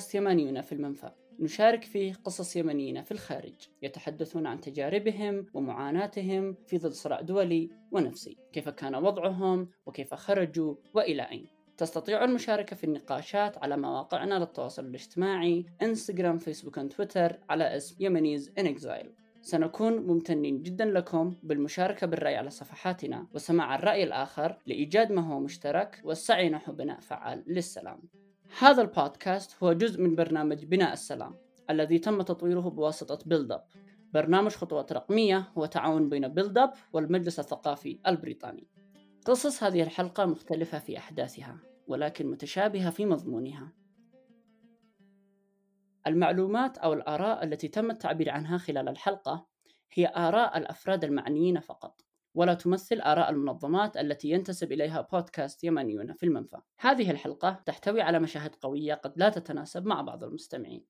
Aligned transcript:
بودكاست 0.00 0.14
يمانيون 0.14 0.60
في 0.60 0.72
المنفى. 0.72 1.10
نشارك 1.40 1.84
فيه 1.84 2.12
قصص 2.12 2.56
يمنيين 2.56 3.02
في 3.02 3.12
الخارج. 3.12 3.54
يتحدثون 3.82 4.46
عن 4.46 4.60
تجاربهم 4.60 5.46
ومعاناتهم 5.54 6.56
في 6.66 6.78
ظل 6.78 6.92
صراع 6.92 7.20
دولي 7.20 7.70
ونفسي. 7.92 8.36
كيف 8.52 8.68
كان 8.68 8.94
وضعهم 8.94 9.68
وكيف 9.86 10.14
خرجوا 10.14 10.74
وإلى 10.94 11.22
أين. 11.22 11.46
تستطيع 11.76 12.24
المشاركة 12.24 12.76
في 12.76 12.84
النقاشات 12.84 13.58
على 13.58 13.76
مواقعنا 13.76 14.34
للتواصل 14.38 14.84
الاجتماعي 14.84 15.66
إنستغرام 15.82 16.38
فيسبوك 16.38 16.78
وتويتر 16.78 17.38
على 17.50 17.76
اسم 17.76 17.96
يمنيز 18.00 18.52
ان 18.58 18.66
اكزايل 18.66 19.10
سنكون 19.42 19.92
ممتنين 20.06 20.62
جدا 20.62 20.84
لكم 20.84 21.34
بالمشاركة 21.42 22.06
بالرأي 22.06 22.36
على 22.36 22.50
صفحاتنا 22.50 23.26
وسماع 23.34 23.74
الرأي 23.74 24.04
الآخر 24.04 24.56
لإيجاد 24.66 25.12
ما 25.12 25.22
هو 25.22 25.40
مشترك 25.40 26.00
والسعي 26.04 26.48
نحو 26.50 26.72
بناء 26.72 27.00
فعال 27.00 27.44
للسلام. 27.46 28.19
هذا 28.58 28.82
البودكاست 28.82 29.62
هو 29.62 29.72
جزء 29.72 30.02
من 30.02 30.14
برنامج 30.14 30.64
بناء 30.64 30.92
السلام 30.92 31.34
الذي 31.70 31.98
تم 31.98 32.22
تطويره 32.22 32.60
بواسطة 32.60 33.18
Build 33.26 33.52
Up 33.52 33.64
برنامج 34.14 34.50
خطوات 34.50 34.92
رقمية 34.92 35.52
هو 35.58 35.66
تعاون 35.66 36.08
بين 36.08 36.28
Build 36.28 36.58
Up 36.58 36.72
والمجلس 36.92 37.40
الثقافي 37.40 37.98
البريطاني. 38.06 38.68
قصص 39.26 39.62
هذه 39.62 39.82
الحلقة 39.82 40.26
مختلفة 40.26 40.78
في 40.78 40.98
أحداثها 40.98 41.58
ولكن 41.86 42.30
متشابهة 42.30 42.90
في 42.90 43.06
مضمونها. 43.06 43.72
المعلومات 46.06 46.78
أو 46.78 46.92
الآراء 46.92 47.44
التي 47.44 47.68
تم 47.68 47.90
التعبير 47.90 48.30
عنها 48.30 48.58
خلال 48.58 48.88
الحلقة 48.88 49.46
هي 49.92 50.12
آراء 50.16 50.58
الأفراد 50.58 51.04
المعنيين 51.04 51.60
فقط. 51.60 52.00
ولا 52.34 52.54
تمثل 52.54 53.00
آراء 53.00 53.30
المنظمات 53.30 53.96
التي 53.96 54.30
ينتسب 54.30 54.72
إليها 54.72 55.00
بودكاست 55.12 55.64
يمنيون 55.64 56.14
في 56.14 56.26
المنفى. 56.26 56.56
هذه 56.78 57.10
الحلقة 57.10 57.62
تحتوي 57.66 58.00
على 58.00 58.18
مشاهد 58.18 58.54
قوية 58.54 58.94
قد 58.94 59.12
لا 59.16 59.28
تتناسب 59.28 59.86
مع 59.86 60.00
بعض 60.00 60.24
المستمعين. 60.24 60.86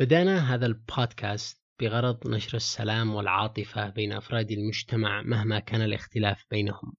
بدأنا 0.00 0.54
هذا 0.54 0.66
البودكاست 0.66 1.62
بغرض 1.80 2.28
نشر 2.28 2.56
السلام 2.56 3.14
والعاطفة 3.14 3.90
بين 3.90 4.12
أفراد 4.12 4.50
المجتمع 4.50 5.22
مهما 5.22 5.58
كان 5.58 5.82
الاختلاف 5.82 6.44
بينهم. 6.50 6.94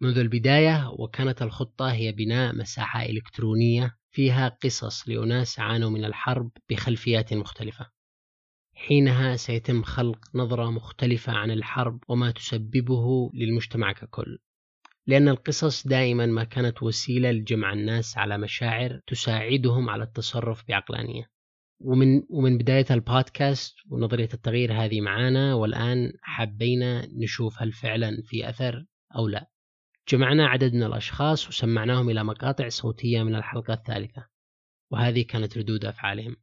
منذ 0.00 0.18
البداية 0.18 0.90
وكانت 0.98 1.42
الخطة 1.42 1.92
هي 1.92 2.12
بناء 2.12 2.56
مساحة 2.56 3.02
إلكترونية 3.02 3.96
فيها 4.10 4.48
قصص 4.48 5.08
لأناس 5.08 5.58
عانوا 5.58 5.90
من 5.90 6.04
الحرب 6.04 6.50
بخلفيات 6.70 7.34
مختلفة. 7.34 7.95
حينها 8.76 9.36
سيتم 9.36 9.82
خلق 9.82 10.18
نظرة 10.34 10.70
مختلفة 10.70 11.32
عن 11.32 11.50
الحرب 11.50 12.00
وما 12.08 12.30
تسببه 12.30 13.30
للمجتمع 13.34 13.92
ككل. 13.92 14.38
لأن 15.06 15.28
القصص 15.28 15.86
دائما 15.86 16.26
ما 16.26 16.44
كانت 16.44 16.82
وسيلة 16.82 17.30
لجمع 17.30 17.72
الناس 17.72 18.18
على 18.18 18.38
مشاعر 18.38 19.00
تساعدهم 19.06 19.90
على 19.90 20.04
التصرف 20.04 20.64
بعقلانية. 20.68 21.30
ومن 21.80 22.22
ومن 22.30 22.58
بداية 22.58 22.86
البودكاست 22.90 23.74
ونظرية 23.90 24.28
التغيير 24.34 24.84
هذه 24.84 25.00
معانا 25.00 25.54
والآن 25.54 26.12
حبينا 26.22 27.06
نشوف 27.06 27.62
هل 27.62 27.72
فعلا 27.72 28.22
في 28.24 28.48
أثر 28.48 28.84
أو 29.16 29.28
لا. 29.28 29.50
جمعنا 30.08 30.46
عدد 30.46 30.74
من 30.74 30.82
الأشخاص 30.82 31.48
وسمعناهم 31.48 32.10
إلى 32.10 32.24
مقاطع 32.24 32.68
صوتية 32.68 33.22
من 33.22 33.34
الحلقة 33.34 33.74
الثالثة 33.74 34.26
وهذه 34.90 35.22
كانت 35.22 35.58
ردود 35.58 35.84
أفعالهم. 35.84 36.36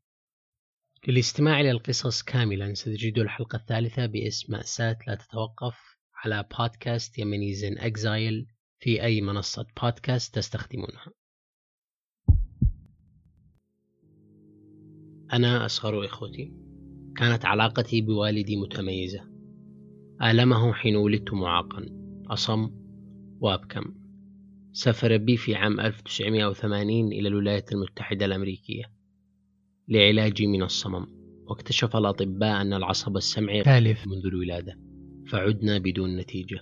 للاستماع 1.07 1.61
إلى 1.61 1.71
القصص 1.71 2.21
كاملا 2.21 2.73
ستجدوا 2.73 3.23
الحلقة 3.23 3.55
الثالثة 3.55 4.05
باسم 4.05 4.53
مأساة 4.53 4.97
لا 5.07 5.15
تتوقف 5.15 5.97
على 6.15 6.45
بودكاست 6.59 7.19
يمنيز 7.19 7.63
إن 7.63 7.77
إكزايل 7.77 8.47
في 8.79 9.03
أي 9.03 9.21
منصة 9.21 9.65
بودكاست 9.81 10.35
تستخدمونها. 10.35 11.07
أنا 15.33 15.65
أصغر 15.65 16.05
إخوتي. 16.05 16.53
كانت 17.17 17.45
علاقتي 17.45 18.01
بوالدي 18.01 18.57
متميزة. 18.57 19.29
آلمه 20.21 20.73
حين 20.73 20.95
ولدت 20.95 21.33
معاقا. 21.33 21.85
أصم 22.27 22.69
وأبكم. 23.39 23.95
سافر 24.73 25.17
بي 25.17 25.37
في 25.37 25.55
عام 25.55 25.79
1980 25.79 27.07
إلى 27.07 27.27
الولايات 27.27 27.71
المتحدة 27.71 28.25
الأمريكية. 28.25 29.02
لعلاجي 29.87 30.47
من 30.47 30.63
الصمم. 30.63 31.05
واكتشف 31.47 31.95
الأطباء 31.95 32.61
أن 32.61 32.73
العصب 32.73 33.17
السمعي 33.17 33.63
تالف 33.63 34.07
منذ 34.07 34.25
الولادة 34.25 34.79
فعدنا 35.27 35.77
بدون 35.77 36.17
نتيجة. 36.17 36.59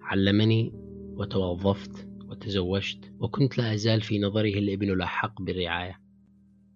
علمني 0.00 0.72
وتوظفت 1.16 2.08
وتزوجت 2.28 3.12
وكنت 3.20 3.58
لا 3.58 3.74
أزال 3.74 4.00
في 4.00 4.18
نظره 4.18 4.58
الابن 4.58 4.90
الأحق 4.90 5.42
بالرعاية. 5.42 6.00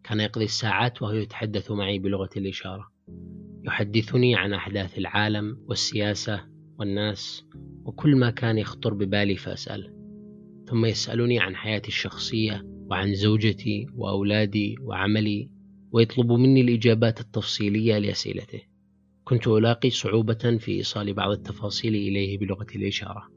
كان 0.04 0.20
يقضي 0.20 0.44
الساعات 0.44 1.02
وهو 1.02 1.14
يتحدث 1.14 1.70
معي 1.70 1.98
بلغة 1.98 2.30
الإشارة. 2.36 2.92
يحدثني 3.64 4.36
عن 4.36 4.52
أحداث 4.52 4.98
العالم 4.98 5.64
والسياسة 5.68 6.44
والناس 6.78 7.44
وكل 7.84 8.16
ما 8.16 8.30
كان 8.30 8.58
يخطر 8.58 8.94
ببالي 8.94 9.36
فأسأله 9.36 9.92
ثم 10.68 10.84
يسألني 10.84 11.40
عن 11.40 11.56
حياتي 11.56 11.88
الشخصية 11.88 12.71
وعن 12.92 13.14
زوجتي 13.14 13.86
وأولادي 13.96 14.76
وعملي 14.80 15.50
ويطلب 15.92 16.32
مني 16.32 16.60
الإجابات 16.60 17.20
التفصيلية 17.20 17.98
لأسئلته. 17.98 18.62
كنت 19.24 19.48
ألاقي 19.48 19.90
صعوبة 19.90 20.58
في 20.58 20.72
إيصال 20.72 21.14
بعض 21.14 21.30
التفاصيل 21.30 21.94
إليه 21.94 22.38
بلغة 22.38 22.66
الإشارة. 22.74 23.28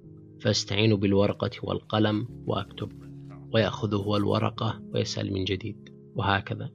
فأستعين 0.41 0.95
بالورقة 0.95 1.49
والقلم 1.63 2.27
وأكتب. 2.47 2.91
ويأخذ 3.53 3.95
هو 3.95 4.17
الورقة 4.17 4.81
ويسأل 4.93 5.33
من 5.33 5.43
جديد. 5.43 5.89
وهكذا. 6.15 6.69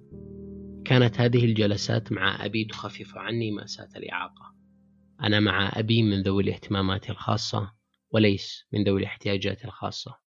كانت 0.85 1.21
هذه 1.21 1.45
الجلسات 1.45 2.13
مع 2.13 2.45
أبي 2.45 2.65
تخفف 2.65 3.17
عني 3.17 3.51
مأساة 3.51 3.89
الإعاقة. 3.97 4.55
أنا 5.23 5.41
مع 5.41 5.73
أبي 5.75 6.03
من 6.03 6.23
ذوي 6.23 6.43
الاهتمامات 6.43 7.11
الخاصة 7.11 7.73
وليس 8.11 8.65
من 8.73 8.85
ذوي 8.85 9.01
الاحتياجات 9.01 9.65
الخاصة. 9.65 10.30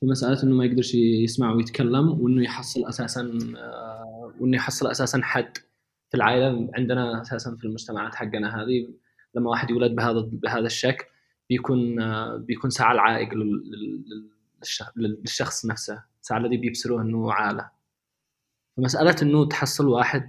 في 0.00 0.06
مساله 0.06 0.42
إنه 0.42 0.54
ما 0.54 0.64
يقدرش 0.64 0.94
يسمع 0.94 1.52
ويتكلم 1.52 2.20
وإنه 2.20 2.44
يحصل 2.44 2.88
أساسا 2.88 3.38
آه، 3.56 4.34
وإنه 4.40 4.56
يحصل 4.56 4.90
أساسا 4.90 5.20
حد 5.22 5.56
في 6.10 6.16
العائلة. 6.16 6.70
عندنا 6.74 7.22
أساسا 7.22 7.56
في 7.56 7.64
المجتمعات 7.64 8.14
حقنا 8.14 8.62
هذه 8.62 8.88
لما 9.34 9.50
واحد 9.50 9.70
يولد 9.70 9.94
بهذا 9.94 10.20
بهذا 10.32 10.66
الشكل 10.66 11.04
بيكون 11.48 12.00
آه، 12.00 12.36
بيكون 12.36 12.70
ساعة 12.70 12.92
العائق 12.92 13.28
للشخص 14.96 15.66
نفسه 15.66 16.04
ساعة 16.20 16.38
الذي 16.38 16.56
بيبصروه 16.56 17.02
إنه 17.02 17.32
عاله 17.32 17.70
فمساله 18.76 19.16
إنه 19.22 19.48
تحصل 19.48 19.88
واحد 19.88 20.28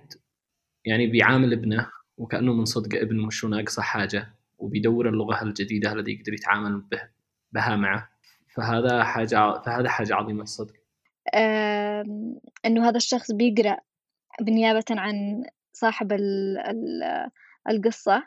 يعني 0.85 1.07
بيعامل 1.07 1.53
ابنه 1.53 1.89
وكأنه 2.17 2.53
من 2.53 2.66
صدق 2.66 3.00
ابنه 3.00 3.25
مش 3.25 3.45
ناقصه 3.45 3.81
حاجة؟ 3.81 4.33
وبيدور 4.57 5.09
اللغة 5.09 5.44
الجديدة 5.44 5.94
الذي 5.94 6.11
يقدر 6.13 6.33
يتعامل 6.33 6.81
به 6.81 7.01
بها 7.51 7.75
معه. 7.75 8.09
فهذا 8.57 9.03
حاجة 9.03 9.62
فهذا 9.62 9.90
حاجة 9.90 10.16
عظيمة 10.16 10.44
الصدق. 10.44 10.73
إنه 12.66 12.90
هذا 12.90 12.97
الشخص 12.97 13.31
بيقرأ 13.31 13.77
بالنيابة 14.42 14.86
عن 14.89 15.44
صاحب 15.74 16.13
القصة 17.69 18.24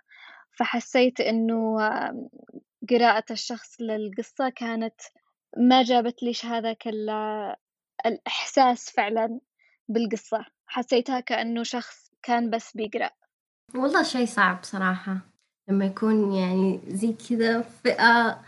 فحسيت 0.59 1.21
إنه 1.21 1.77
قراءة 2.91 3.25
الشخص 3.31 3.81
للقصة 3.81 4.49
كانت 4.49 5.01
ما 5.57 5.83
جابت 5.83 6.23
ليش 6.23 6.47
هذاك 6.47 6.89
الإحساس 8.07 8.91
فعلا 8.91 9.41
بالقصة. 9.89 10.45
حسيتها 10.67 11.21
كأنه 11.21 11.63
شخص 11.63 12.11
كان 12.23 12.51
بس 12.51 12.77
بيقرأ. 12.77 13.11
والله 13.75 14.03
شيء 14.03 14.27
صعب 14.27 14.59
صراحة 14.63 15.17
لما 15.69 15.85
يكون 15.85 16.33
يعني 16.33 16.81
زي 16.89 17.13
كذا 17.13 17.61
فئة 17.63 18.03
آه، 18.03 18.41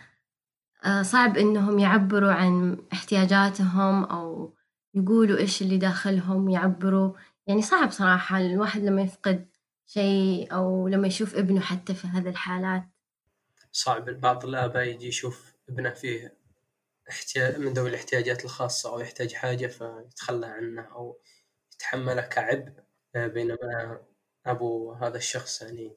صعب 1.02 1.38
إنهم 1.38 1.78
يعبروا 1.78 2.32
عن 2.32 2.78
احتياجاتهم 2.92 4.04
أو 4.04 4.54
يقولوا 4.94 5.38
إيش 5.38 5.62
اللي 5.62 5.76
داخلهم 5.76 6.50
يعبروا. 6.50 7.12
يعني 7.46 7.62
صعب 7.62 7.90
صراحة 7.90 8.38
الواحد 8.38 8.82
لما 8.82 9.02
يفقد 9.02 9.48
شيء 9.86 10.54
أو 10.54 10.88
لما 10.88 11.06
يشوف 11.06 11.36
ابنه 11.36 11.60
حتى 11.60 11.94
في 11.94 12.06
هذه 12.06 12.28
الحالات. 12.28 12.82
صعب 13.72 14.10
بعض 14.10 14.44
الآباء 14.44 14.82
يجي 14.82 15.08
يشوف 15.08 15.54
ابنه 15.68 15.90
فيه 15.90 16.42
احتياج 17.10 17.58
من 17.58 17.72
ذوي 17.72 17.90
الاحتياجات 17.90 18.44
الخاصة 18.44 18.92
أو 18.92 19.00
يحتاج 19.00 19.34
حاجة 19.34 19.66
فيتخلى 19.66 20.46
عنه 20.46 20.82
أو 20.82 21.20
يتحمله 21.74 22.22
كعبء 22.22 22.72
آه، 23.16 23.26
بينما 23.26 24.00
أبو 24.46 24.92
هذا 24.92 25.16
الشخص 25.16 25.62
يعني 25.62 25.96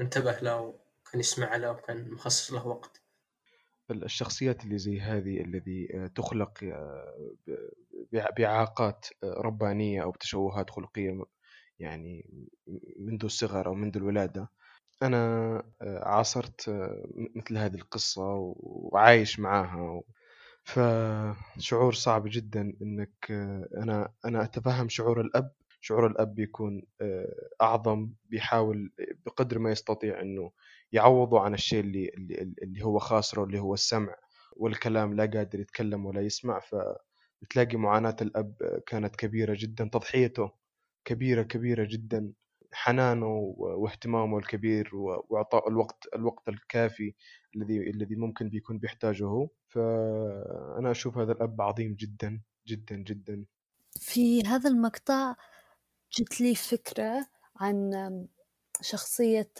انتبه 0.00 0.38
له 0.42 0.60
وكان 0.60 1.20
يسمع 1.20 1.56
له 1.56 1.70
وكان 1.70 2.10
مخصص 2.10 2.52
له 2.52 2.66
وقت. 2.66 3.01
الشخصيات 3.90 4.64
اللي 4.64 4.78
زي 4.78 5.00
هذه 5.00 5.40
الذي 5.40 5.88
آه، 5.94 6.06
تخلق 6.06 6.64
آه، 6.64 7.30
بإعاقات 8.36 9.06
آه، 9.24 9.34
ربانية 9.40 10.02
أو 10.02 10.10
بتشوهات 10.10 10.70
خلقية 10.70 11.24
يعني 11.78 12.30
منذ 12.98 13.24
الصغر 13.24 13.66
أو 13.66 13.74
منذ 13.74 13.96
الولادة. 13.96 14.48
أنا 15.02 15.62
عاصرت 15.82 16.70
مثل 17.36 17.58
هذه 17.58 17.74
القصة 17.74 18.54
وعايش 18.56 19.40
معاها 19.40 20.02
فشعور 20.64 21.92
صعب 21.92 22.22
جدا 22.26 22.72
إنك 22.82 23.30
أنا 23.76 24.12
أنا 24.24 24.44
أتفهم 24.44 24.88
شعور 24.88 25.20
الأب. 25.20 25.52
شعور 25.80 26.06
الأب 26.06 26.34
بيكون 26.34 26.82
أعظم 27.62 28.10
بيحاول 28.24 28.92
بقدر 29.26 29.58
ما 29.58 29.70
يستطيع 29.70 30.20
إنه 30.20 30.52
يعوضه 30.92 31.40
عن 31.40 31.54
الشيء 31.54 31.80
اللي 31.80 32.08
اللي, 32.62 32.84
هو 32.84 32.98
خاسره 32.98 33.44
اللي 33.44 33.58
هو 33.58 33.74
السمع 33.74 34.14
والكلام 34.56 35.14
لا 35.14 35.26
قادر 35.26 35.60
يتكلم 35.60 36.06
ولا 36.06 36.20
يسمع. 36.20 36.60
فبتلاقي 36.60 37.76
معاناة 37.76 38.16
الأب 38.22 38.82
كانت 38.86 39.16
كبيرة 39.16 39.56
جدا 39.58 39.90
تضحيته 39.92 40.50
كبيرة 41.04 41.42
كبيرة 41.42 41.88
جدا 41.90 42.32
حنانه 42.72 43.26
واهتمامه 43.56 44.38
الكبير 44.38 44.90
وإعطاء 44.96 45.68
الوقت 45.68 46.08
الوقت 46.14 46.48
الكافي 46.48 47.14
الذي 47.56 47.90
الذي 47.90 48.16
ممكن 48.16 48.48
بيكون 48.48 48.78
بيحتاجه 48.78 49.24
هو. 49.26 49.48
فأنا 49.68 50.90
أشوف 50.90 51.18
هذا 51.18 51.32
الأب 51.32 51.60
عظيم 51.62 51.94
جدا 51.94 52.40
جدا 52.66 52.96
جدا. 52.96 53.44
في 54.00 54.42
هذا 54.42 54.70
المقطع 54.70 55.34
جت 56.18 56.40
لي 56.40 56.54
فكرة 56.54 57.26
عن 57.60 57.90
شخصية 58.80 59.50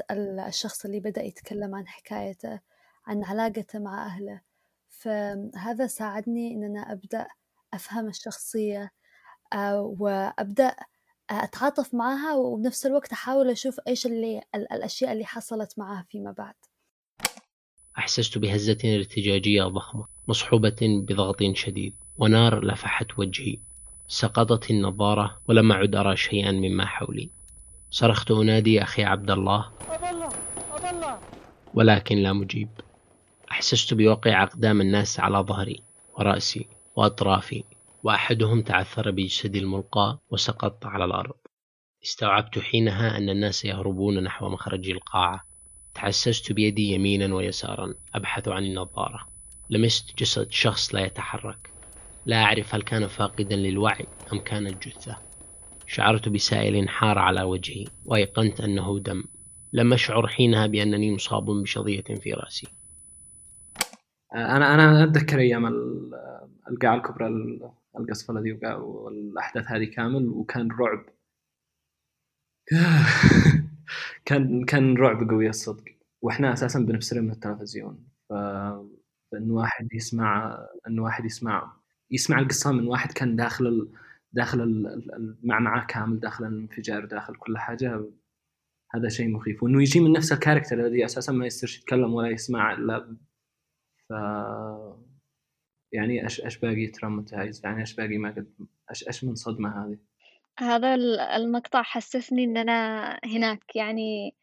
الشخص 0.49 0.85
اللي 0.85 1.01
بدأ 1.01 1.23
يتكلم 1.23 1.75
عن 1.75 1.89
حكايته 1.89 2.61
عن 3.07 3.25
علاقته 3.25 3.79
مع 3.79 4.07
أهله. 4.07 4.41
فهذا 4.89 5.87
ساعدني 5.87 6.55
إن 6.55 6.65
أنا 6.65 6.93
أبدأ 6.93 7.27
أفهم 7.75 8.09
الشخصية 8.09 8.93
آه، 9.53 9.81
وأبدأ 9.81 10.77
أتعاطف 11.31 11.95
معها 11.95 12.35
وبنفس 12.35 12.87
الوقت 12.87 13.13
أحاول 13.13 13.51
أشوف 13.51 13.81
إيش 13.89 14.07
اللي 14.07 14.43
الأشياء 14.55 15.13
اللي 15.13 15.25
حصلت 15.25 15.79
معها 15.79 16.07
فيما 16.11 16.33
بعد. 16.33 16.55
أحسست 17.99 18.39
بهزة 18.39 18.79
ارتجاجية 18.85 19.65
ضخمة 19.65 20.07
مصحوبة 20.29 20.77
بضغط 20.81 21.43
شديد 21.53 21.97
ونار 22.19 22.65
لفحت 22.65 23.19
وجهي. 23.19 23.59
سقطت 24.09 24.71
النظارة 24.71 25.39
ولم 25.49 25.73
أعد 25.73 25.95
أرى 25.95 26.17
شيئا 26.17 26.53
مما 26.53 26.87
حولي. 26.87 27.31
صرخت 27.95 28.31
أنادي 28.31 28.83
أخي 28.83 29.05
عبد 29.05 29.31
الله. 29.31 29.71
ولكن 31.75 32.17
لا 32.17 32.33
مجيب. 32.33 32.69
أحسست 33.51 33.95
بوقع 33.95 34.43
أقدام 34.43 34.81
الناس 34.81 35.21
على 35.21 35.39
ظهري 35.39 35.83
ورأسي 36.19 36.69
وأطرافي 36.97 37.65
وأحدهم 38.03 38.63
تعثر 38.63 39.11
بجسدي 39.11 39.59
الملقى 39.59 40.19
وسقط 40.31 40.87
على 40.87 41.05
الأرض. 41.05 41.35
استوعبت 42.05 42.59
حينها 42.59 43.19
أن 43.19 43.29
الناس 43.29 43.65
يهربون 43.65 44.23
نحو 44.23 44.49
مخرج 44.49 44.91
القاعة. 44.91 45.45
تحسست 45.95 46.53
بيدي 46.53 46.93
يمينا 46.93 47.35
ويسارا 47.35 47.95
أبحث 48.15 48.49
عن 48.49 48.65
النظارة. 48.65 49.29
لمست 49.71 50.19
جسد 50.19 50.51
شخص 50.51 50.95
لا 50.95 51.01
يتحرك. 51.01 51.73
لا 52.27 52.43
أعرف 52.43 52.75
هل 52.75 52.83
كان 52.83 53.07
فاقدا 53.07 53.57
للوعي 53.57 54.07
أم 54.33 54.39
كانت 54.39 54.89
جثة. 54.89 55.32
شعرت 55.93 56.29
بسائل 56.29 56.89
حار 56.89 57.19
على 57.19 57.43
وجهي 57.43 57.85
وأيقنت 58.05 58.61
أنه 58.61 58.99
دم. 58.99 59.25
لم 59.73 59.93
أشعر 59.93 60.27
حينها 60.27 60.67
بأنني 60.67 61.15
مصاب 61.15 61.45
بشظية 61.45 62.03
في 62.03 62.33
رأسي. 62.33 62.69
أنا 64.35 64.75
أنا 64.75 65.05
أتذكر 65.05 65.39
أيام 65.39 65.67
القاعة 66.71 66.97
الكبرى 66.97 67.29
القصفة 67.99 68.41
ذي 68.41 68.59
والأحداث 68.77 69.65
هذه 69.67 69.85
كامل 69.85 70.29
وكان 70.29 70.69
رعب. 70.71 71.05
كان 74.27 74.65
كان 74.65 74.97
رعب 74.97 75.31
قوي 75.31 75.49
الصدق. 75.49 75.85
وإحنا 76.23 76.53
أساسا 76.53 76.79
بنفسر 76.79 77.21
من 77.21 77.31
التلفزيون. 77.31 78.09
فإن 78.29 79.51
واحد 79.51 79.89
يسمع 79.93 80.59
إن 80.89 80.99
واحد 80.99 81.25
يسمع 81.25 81.73
يسمع 82.11 82.39
القصة 82.39 82.73
من 82.73 82.87
واحد 82.87 83.13
كان 83.13 83.37
داخل. 83.37 83.89
داخل 84.33 84.61
المعمعة 85.17 85.87
كامل 85.87 86.21
داخل 86.21 86.45
الانفجار 86.45 87.05
داخل 87.05 87.35
كل 87.35 87.59
حاجة. 87.59 88.05
هذا 88.95 89.09
شيء 89.09 89.29
مخيف. 89.29 89.63
وإنه 89.63 89.83
يجي 89.83 90.01
من 90.01 90.13
نفس 90.13 90.33
ال 90.33 90.38
character 90.38 90.81
الذي 90.81 91.05
أساسا 91.05 91.33
ما 91.33 91.47
يصيرش 91.47 91.79
يتكلم 91.79 92.15
ولا 92.15 92.29
يسمع 92.29 92.73
إلا 92.73 93.17
ف 94.09 94.13
يعني 95.93 96.25
إيش 96.25 96.45
إيش 96.45 96.59
باقي 96.59 96.87
traumatized 96.87 97.61
يعني 97.65 97.81
إيش 97.81 97.95
باقي 97.95 98.19
ما 98.19 98.31
قد 98.31 98.55
إيش 98.91 99.07
إيش 99.07 99.25
من 99.25 99.35
صدمة 99.35 99.85
هذه؟ 99.85 99.99
هذا 100.59 100.95
المقطع 101.37 101.83
حسسني 101.83 102.45
إن 102.45 102.57
أنا 102.57 103.21
هناك 103.25 103.77
يعني 103.77 104.35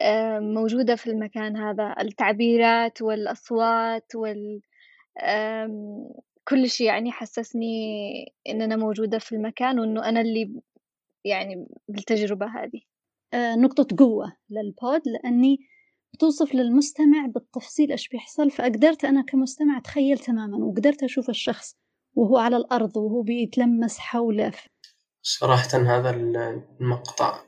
آه، 0.00 0.38
موجودة 0.38 0.96
في 0.96 1.10
المكان 1.10 1.56
هذا. 1.56 1.94
التعبيرات 2.00 3.02
والأصوات 3.02 4.14
وال 4.14 4.60
كل 6.48 6.70
شيء 6.70 6.86
يعني 6.86 7.12
حسسني 7.12 7.66
إن 8.48 8.62
أنا 8.62 8.76
موجودة 8.76 9.18
في 9.18 9.32
المكان 9.34 9.78
وإنه 9.78 10.08
أنا 10.08 10.20
اللي 10.20 10.62
يعني 11.24 11.68
بالتجربة 11.88 12.46
هذه. 12.46 12.80
آه، 13.34 13.54
نقطة 13.54 13.96
قوة 13.98 14.36
للبود 14.50 15.02
لأني 15.06 15.58
بتوصف 16.14 16.54
للمستمع 16.54 17.26
بالتفصيل 17.26 17.90
إيش 17.90 18.08
بيحصل 18.08 18.50
فقدرت 18.50 19.04
أنا 19.04 19.22
كمستمع 19.22 19.78
أتخيل 19.78 20.18
تماما 20.18 20.64
وقدرت 20.64 21.02
أشوف 21.02 21.30
الشخص 21.30 21.76
وهو 22.14 22.38
على 22.38 22.56
الأرض 22.56 22.96
وهو 22.96 23.22
بيتلمس 23.22 23.98
حوله. 23.98 24.52
صراحة 25.22 25.68
هذا 25.78 26.10
المقطع 26.10 27.42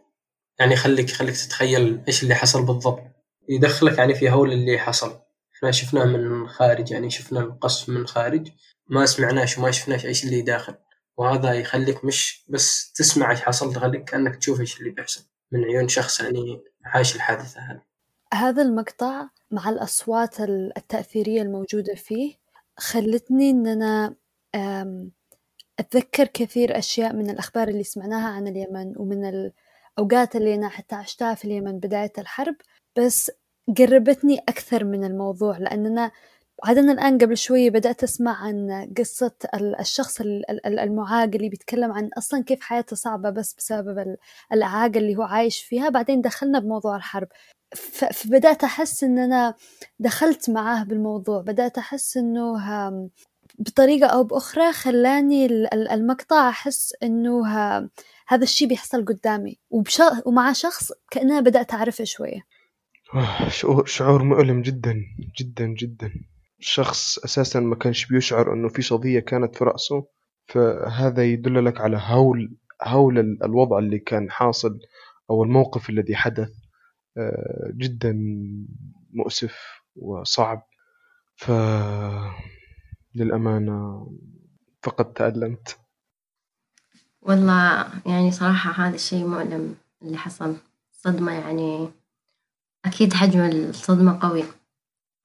يعني 0.60 0.72
يخليك 0.72 1.10
يخليك 1.10 1.34
تتخيل 1.36 2.04
إيش 2.08 2.22
اللي 2.22 2.34
حصل 2.34 2.66
بالضبط. 2.66 3.02
يدخلك 3.48 3.98
يعني 3.98 4.14
في 4.14 4.30
هول 4.30 4.52
اللي 4.52 4.78
حصل. 4.78 5.20
إحنا 5.56 5.70
شفناه 5.70 6.04
من 6.04 6.48
خارج 6.48 6.92
يعني 6.92 7.10
شفنا 7.10 7.40
القصف 7.40 7.88
من 7.88 8.06
خارج. 8.06 8.48
ما 8.88 9.06
سمعناش 9.06 9.58
وما 9.58 9.70
شفناش 9.70 10.06
إيش 10.06 10.24
اللي 10.24 10.42
داخل. 10.42 10.74
وهذا 11.16 11.52
يخليك 11.52 12.04
مش 12.04 12.44
بس 12.48 12.92
تسمع 12.92 13.30
إيش 13.30 13.40
حصل 13.40 13.70
يخليك 13.70 14.04
كأنك 14.04 14.36
تشوف 14.36 14.60
إيش 14.60 14.80
اللي 14.80 14.90
بيحصل 14.90 15.24
من 15.52 15.64
عيون 15.64 15.88
شخص 15.88 16.20
يعني 16.20 16.62
عايش 16.84 17.16
الحادثة 17.16 17.60
هذه. 17.60 17.82
هذا 18.34 18.62
المقطع 18.62 19.28
مع 19.50 19.68
الأصوات 19.68 20.40
التأثيرية 20.40 21.42
الموجودة 21.42 21.94
فيه 21.94 22.34
خلتني 22.76 23.50
إن 23.50 23.66
أنا 23.66 24.14
أتذكر 25.78 26.24
كثير 26.24 26.78
أشياء 26.78 27.12
من 27.12 27.30
الأخبار 27.30 27.68
اللي 27.68 27.84
سمعناها 27.84 28.28
عن 28.28 28.48
اليمن 28.48 28.94
ومن 28.96 29.50
الأوقات 29.98 30.36
اللي 30.36 30.54
أنا 30.54 30.68
حتى 30.68 30.94
عشتها 30.94 31.34
في 31.34 31.44
اليمن 31.44 31.78
بداية 31.78 32.12
الحرب 32.18 32.56
بس 32.96 33.30
قربتني 33.78 34.38
أكثر 34.38 34.84
من 34.84 35.04
الموضوع 35.04 35.56
لأننا 36.66 36.80
عادنا 36.80 36.92
الآن 36.92 37.18
قبل 37.18 37.36
شوية 37.36 37.70
بدأت 37.70 38.02
أسمع 38.02 38.44
عن 38.44 38.88
قصة 38.98 39.32
الشخص 39.80 40.20
المعاق 40.66 41.30
اللي 41.34 41.48
بيتكلم 41.48 41.92
عن 41.92 42.10
أصلا 42.18 42.44
كيف 42.44 42.60
حياته 42.60 42.96
صعبة 42.96 43.30
بس 43.30 43.54
بسبب 43.54 44.16
الإعاقة 44.52 44.98
اللي 44.98 45.16
هو 45.16 45.22
عايش 45.22 45.62
فيها. 45.62 45.88
بعدين 45.88 46.20
دخلنا 46.20 46.58
بموضوع 46.58 46.96
الحرب. 46.96 47.28
فبدأت 48.12 48.64
أحس 48.64 49.04
إن 49.04 49.18
أنا 49.18 49.54
دخلت 49.98 50.50
معاه 50.50 50.84
بالموضوع. 50.84 51.40
بدأت 51.40 51.78
أحس 51.78 52.16
إنه 52.16 52.58
بطريقة 53.58 54.06
أو 54.06 54.24
بأخرى 54.24 54.72
خلاني 54.72 55.46
المقطع 55.74 56.48
أحس 56.48 56.94
إنه 57.02 57.46
هذا 58.28 58.42
الشيء 58.42 58.68
بيحصل 58.68 59.04
قدامي. 59.04 59.58
ومع 60.26 60.52
شخص 60.52 60.92
كأنها 61.10 61.40
بدأت 61.40 61.74
أعرفه 61.74 62.04
شوية. 62.04 62.40
شعور 63.84 64.22
مؤلم 64.22 64.62
جدا 64.62 64.94
جدا 65.40 65.66
جدا. 65.66 66.12
شخص 66.60 67.18
أساسا 67.18 67.60
ما 67.60 67.76
كانش 67.76 68.06
بيشعر 68.06 68.52
أنه 68.52 68.68
في 68.68 68.82
شظية 68.82 69.20
كانت 69.20 69.56
في 69.56 69.64
رأسه 69.64 70.06
فهذا 70.46 71.24
يدل 71.24 71.64
لك 71.64 71.80
على 71.80 72.00
هول 72.00 72.56
هول 72.82 73.18
الوضع 73.18 73.78
اللي 73.78 73.98
كان 73.98 74.30
حاصل 74.30 74.80
أو 75.30 75.44
الموقف 75.44 75.90
الذي 75.90 76.16
حدث 76.16 76.50
آه، 77.16 77.70
جدا 77.74 78.18
مؤسف 79.10 79.82
وصعب. 79.96 80.62
ف 81.36 81.50
للأمانة 83.14 84.10
فقد 84.82 85.12
تألمت 85.12 85.78
والله 87.22 87.86
يعني 88.06 88.30
صراحة 88.30 88.70
هذا 88.70 88.94
الشيء 88.94 89.26
مؤلم 89.26 89.74
اللي 90.02 90.16
حصل. 90.16 90.56
صدمة 90.92 91.32
يعني 91.32 91.88
أكيد 92.84 93.12
حجم 93.12 93.40
الصدمة 93.40 94.18
قوي. 94.22 94.44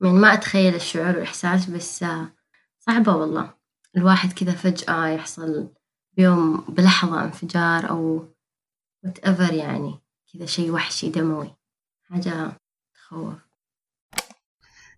يعني 0.03 0.17
ما 0.17 0.33
أتخيل 0.33 0.75
الشعور 0.75 1.07
والإحساس 1.07 1.65
بس 1.65 2.05
صعبة 2.79 3.15
والله. 3.15 3.53
الواحد 3.97 4.33
كذا 4.33 4.51
فجأة 4.51 5.07
يحصل 5.07 5.67
بيوم 6.17 6.65
بلحظة 6.69 7.23
انفجار 7.23 7.89
أو 7.89 8.25
whatever 9.07 9.53
يعني 9.53 9.99
كذا 10.33 10.45
شيء 10.45 10.71
وحشي 10.71 11.09
دموي. 11.09 11.55
حاجة 12.09 12.51
تخوف. 12.95 13.33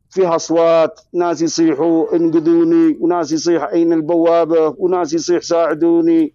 فيها 0.10 0.36
أصوات 0.36 1.02
ناس 1.14 1.42
يصيحوا 1.42 2.16
انقذوني 2.16 2.98
وناس 3.00 3.32
يصيح 3.32 3.64
أين 3.64 3.94
البوابة 3.94 4.76
وناس 4.78 5.14
يصيح 5.14 5.42
ساعدوني 5.42 6.34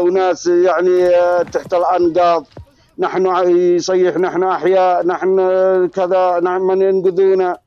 وناس 0.00 0.46
يعني 0.46 1.08
تحت 1.44 1.74
الأنقاض. 1.74 2.46
نحن 2.98 3.26
يصيح 3.50 4.16
نحن 4.16 4.42
أحياء 4.42 5.06
نحن 5.06 5.36
كذا 5.86 6.40
نحن 6.40 6.60
من 6.60 6.82
ينقذونا. 6.82 7.58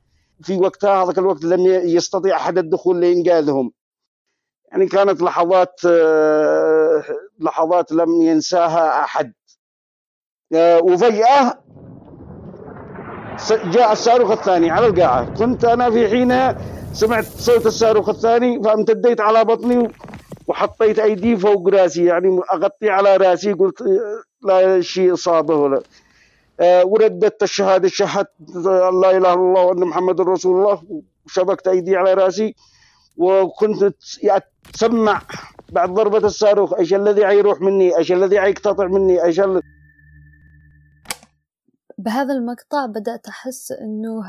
في 0.43 0.57
وقتها 0.57 1.03
هذاك 1.03 1.17
الوقت 1.17 1.43
لم 1.43 1.65
يستطيع 1.67 2.35
أحد 2.35 2.57
الدخول 2.57 3.01
لإنقاذهم 3.01 3.71
يعني 4.73 4.85
كانت 4.85 5.21
لحظات 5.21 5.81
آه، 5.87 7.03
لحظات 7.39 7.91
لم 7.91 8.21
ينساها 8.21 9.03
أحد. 9.03 9.33
آه، 10.53 10.79
وفجأة 10.83 11.59
جاء 13.51 13.91
الصاروخ 13.91 14.31
الثاني 14.31 14.71
على 14.71 14.87
القاعة. 14.87 15.33
كنت 15.33 15.65
أنا 15.65 15.89
في 15.89 16.09
حين 16.09 16.55
سمعت 16.93 17.25
صوت 17.25 17.65
الصاروخ 17.65 18.09
الثاني 18.09 18.63
فامتديت 18.63 19.21
على 19.21 19.45
بطني 19.45 19.91
وحطيت 20.47 20.99
أيدي 20.99 21.37
فوق 21.37 21.69
رأسي. 21.69 22.05
يعني 22.05 22.39
أغطي 22.53 22.89
على 22.89 23.17
رأسي 23.17 23.53
قلت 23.53 23.83
لا 24.41 24.81
شيء 24.81 25.15
آه، 25.27 25.83
ورددت 26.61 27.43
الشهادة 27.43 27.87
شهدت 27.87 28.31
لا 28.55 28.89
إله 28.89 29.17
إلا 29.17 29.33
الله 29.33 29.61
وأن 29.65 29.79
محمد 29.79 30.21
رسول 30.21 30.57
الله 30.59 31.01
وشبكت 31.25 31.67
أيدي 31.67 31.95
على 31.95 32.13
رأسي 32.13 32.55
وكنت 33.17 33.93
أتسمع 34.23 35.21
بعد 35.69 35.89
ضربة 35.89 36.17
الصاروخ 36.17 36.73
إيش 36.73 36.93
الذي 36.93 37.27
حيروح 37.27 37.61
مني؟ 37.61 37.97
إيش 37.97 38.11
الذي 38.11 38.41
حيقتطع 38.41 38.87
مني؟ 38.87 39.23
إيش 39.23 39.39
ال... 39.39 39.61
بهذا 41.97 42.33
المقطع 42.33 42.85
بدأت 42.85 43.27
أحس 43.27 43.71
إنه 43.71 44.23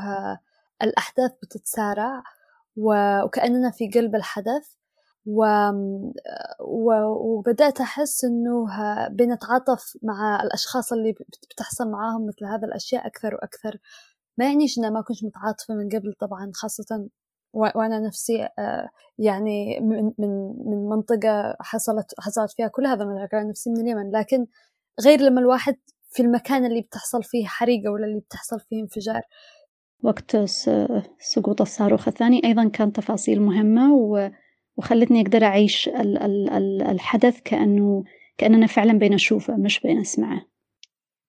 الأحداث 0.81 1.31
بتتسارع 1.43 2.23
وكأننا 2.77 3.71
في 3.71 3.89
قلب 3.89 4.15
الحدث 4.15 4.75
و... 5.25 5.45
و... 6.59 6.93
وبدأت 7.03 7.81
أحس 7.81 8.23
إنه 8.25 8.67
بنتعاطف 9.09 9.97
مع 10.03 10.43
الأشخاص 10.43 10.93
اللي 10.93 11.15
بتحصل 11.51 11.91
معاهم 11.91 12.27
مثل 12.27 12.45
هذا 12.45 12.67
الأشياء 12.67 13.07
أكثر 13.07 13.33
وأكثر. 13.33 13.77
ما 14.37 14.45
يعنيش 14.45 14.77
إن 14.79 14.93
ما 14.93 15.01
كنت 15.01 15.23
متعاطفة 15.23 15.73
من 15.73 15.89
قبل 15.89 16.13
طبعا 16.19 16.51
خاصة 16.53 17.09
وأنا 17.53 17.99
نفسي 17.99 18.43
آه، 18.59 18.89
يعني 19.17 19.79
من 19.79 20.11
من 20.17 20.29
من 20.65 20.89
منطقة 20.89 21.55
حصلت 21.59 22.05
حصلت 22.19 22.51
فيها 22.51 22.67
كل 22.67 22.85
هذا 22.85 23.03
المشاكل 23.03 23.49
نفسي 23.49 23.69
من 23.69 23.81
اليمن. 23.81 24.11
لكن 24.11 24.47
غير 25.01 25.21
لما 25.21 25.41
الواحد 25.41 25.75
في 26.09 26.21
المكان 26.23 26.65
اللي 26.65 26.81
بتحصل 26.81 27.23
فيه 27.23 27.45
حريقة 27.45 27.91
ولا 27.91 28.05
اللي 28.05 28.19
بتحصل 28.19 28.59
فيه 28.59 28.81
انفجار. 28.81 29.21
وقت 30.03 30.37
سقوط 31.19 31.61
الصاروخ 31.61 32.07
الثاني 32.07 32.41
أيضا 32.45 32.69
كان 32.69 32.91
تفاصيل 32.91 33.41
مهمة 33.41 33.93
وخلتني 34.77 35.21
أقدر 35.21 35.43
أعيش 35.43 35.89
الحدث 36.89 37.41
كأنه 37.41 38.03
كأننا 38.37 38.67
فعلا 38.67 38.93
بين 38.93 39.13
أشوفه 39.13 39.57
مش 39.57 39.79
بين 39.79 39.99
أسمعه 39.99 40.45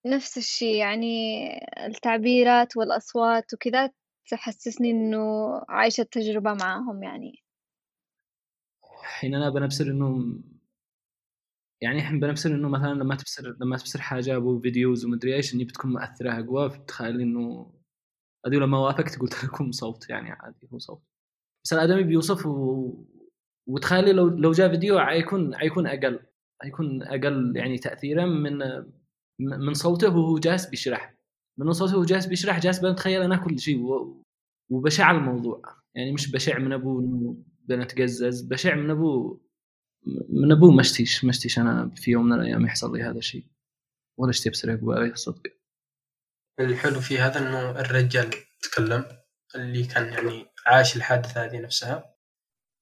نفس 0.06 0.38
الشيء 0.38 0.76
يعني 0.76 1.48
التعبيرات 1.86 2.76
والأصوات 2.76 3.54
وكذا 3.54 3.90
تحسسني 4.30 4.90
إنه 4.90 5.52
عايشة 5.68 6.00
التجربة 6.00 6.54
معاهم 6.54 7.02
يعني. 7.02 7.42
حين 9.02 9.34
أنا 9.34 9.50
بنبصر 9.50 9.84
إنه 9.84 10.38
يعني 11.80 11.98
الحين 11.98 12.20
بنبصر 12.20 12.50
إنه 12.50 12.68
مثلا 12.68 12.94
لما 12.94 13.14
تبصر 13.14 13.56
لما 13.60 13.76
تبصر 13.76 14.00
حاجة 14.00 14.36
أبو 14.36 14.60
فيديوز 14.60 15.04
ومدري 15.04 15.34
إيش 15.34 15.54
إني 15.54 15.64
بتكون 15.64 15.92
مؤثرة 15.92 16.40
أقوى 16.40 16.68
بتخيل 16.68 17.20
إنه 17.20 17.72
هذه 18.46 18.54
لما 18.54 18.78
وافقت 18.78 19.18
قلت 19.18 19.44
لكم 19.44 19.72
صوت 19.72 20.10
يعني 20.10 20.30
عادي 20.30 20.68
هو 20.72 20.78
صوت. 20.78 21.02
بس 21.64 21.72
الآدمي 21.72 22.02
بيوصف 22.02 22.46
و... 22.46 22.92
وتخيلي 23.68 24.12
لو 24.12 24.28
لو 24.28 24.52
جاء 24.52 24.68
فيديو 24.70 25.00
حيكون 25.00 25.56
حيكون 25.56 25.86
أقل 25.86 26.20
حيكون 26.62 27.02
أقل 27.02 27.52
يعني 27.56 27.78
تأثيرا 27.78 28.26
من 28.26 28.58
من 29.40 29.74
صوته 29.74 30.16
وهو 30.16 30.38
جالس 30.38 30.66
بيشرح. 30.66 31.16
من 31.58 31.72
صوته 31.72 31.94
وهو 31.94 32.04
جالس 32.04 32.26
بيشرح 32.26 32.58
جالس 32.58 32.78
بنتخيل 32.78 33.22
أنا 33.22 33.36
كل 33.36 33.58
شيء 33.58 33.78
وبشع 34.70 35.10
الموضوع. 35.10 35.62
يعني 35.94 36.12
مش 36.12 36.30
بشع 36.30 36.58
من 36.58 36.72
أبوه 36.72 37.00
إنه 37.02 37.44
بنتقزز 37.68 38.40
بشع 38.42 38.74
من 38.74 38.90
أبوه 38.90 39.40
من 40.28 40.52
أبوه 40.52 40.76
مشتيش 40.76 41.24
مشتيش 41.24 41.58
أنا 41.58 41.90
في 41.96 42.10
يوم 42.10 42.26
من 42.26 42.32
الأيام 42.32 42.64
يحصل 42.66 42.96
لي 42.96 43.02
هذا 43.02 43.18
الشيء. 43.18 43.46
ولا 44.18 44.30
اشتي 44.30 44.50
بسرق 44.50 44.80
عليه 44.84 45.12
الصدق 45.12 45.42
الحلو 46.60 47.00
في 47.00 47.18
هذا 47.18 47.38
إنه 47.38 47.80
الرجال 47.80 48.30
تكلم 48.62 49.04
اللي 49.54 49.84
كان 49.84 50.12
يعني 50.12 50.46
عاش 50.66 50.96
الحادثة 50.96 51.44
هذه 51.44 51.60
نفسها. 51.60 52.15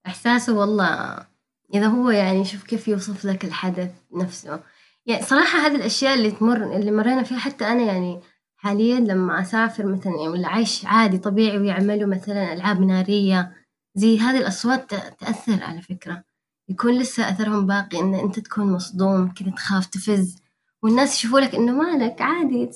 إحساسه 0.07 0.53
والله 0.53 1.27
إذا 1.75 1.87
هو 1.87 2.11
يعني 2.11 2.45
شوف 2.45 2.63
كيف 2.65 2.89
يوصف 2.89 3.25
لك 3.25 3.45
الحدث 3.45 3.91
نفسه. 4.13 4.61
يعني 5.07 5.25
صراحة 5.25 5.59
هذه 5.59 5.75
الأشياء 5.77 6.15
اللي 6.15 6.31
تمر 6.31 6.77
اللي 6.77 6.91
مرينا 6.91 7.23
فيها 7.23 7.39
حتى 7.39 7.65
أنا 7.65 7.83
يعني 7.83 8.21
حاليا 8.57 9.01
لما 9.01 9.41
أسافر 9.41 9.87
مثلا 9.87 10.13
يعني 10.13 10.29
ولا 10.29 10.49
عايش 10.49 10.87
عادي 10.87 11.19
طبيعي 11.19 11.59
ويعملوا 11.59 12.09
مثلا 12.09 12.53
ألعاب 12.53 12.81
نارية 12.81 13.53
زي 13.95 14.19
هذه 14.19 14.39
الأصوات 14.39 14.91
تأثر 14.95 15.65
على 15.65 15.83
فكرة. 15.83 16.25
يكون 16.69 16.99
لسه 16.99 17.29
أثرهم 17.29 17.67
باقي 17.67 18.01
إن 18.01 18.15
أنت 18.15 18.39
تكون 18.39 18.73
مصدوم 18.73 19.33
كذا 19.33 19.51
تخاف 19.51 19.87
تفز 19.87 20.37
والناس 20.83 21.17
يشوفوا 21.19 21.41
لك 21.41 21.55
إنه 21.55 21.73
مالك 21.73 22.23
عادي 22.23 22.71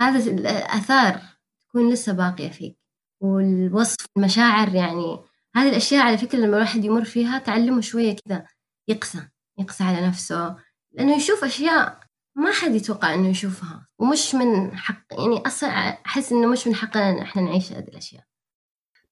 هذا 0.00 0.30
الآثار 0.30 1.20
تكون 1.68 1.92
لسه 1.92 2.12
باقية 2.12 2.50
فيك. 2.50 2.76
والوصف 3.20 4.06
المشاعر 4.16 4.74
يعني 4.74 5.18
هذه 5.54 5.68
الأشياء 5.68 6.06
على 6.06 6.18
فكرة 6.18 6.38
لما 6.38 6.56
الواحد 6.56 6.84
يمر 6.84 7.04
فيها 7.04 7.38
تعلمه 7.38 7.80
شوية 7.80 8.16
كذا 8.16 8.46
يقسى 8.88 9.28
يقسى 9.58 9.84
على 9.84 10.06
نفسه. 10.06 10.56
لأنه 10.92 11.16
يشوف 11.16 11.44
أشياء 11.44 12.00
ما 12.36 12.52
حد 12.52 12.74
يتوقع 12.74 13.14
إنه 13.14 13.28
يشوفها 13.28 13.86
ومش 13.98 14.34
من 14.34 14.76
حق 14.76 15.04
يعني 15.12 15.46
أصلا 15.46 15.70
أحس 16.06 16.32
إنه 16.32 16.46
مش 16.48 16.66
من 16.66 16.74
حقنا 16.74 17.10
إن 17.10 17.18
إحنا 17.18 17.42
نعيش 17.42 17.72
هذه 17.72 17.88
الأشياء. 17.88 18.24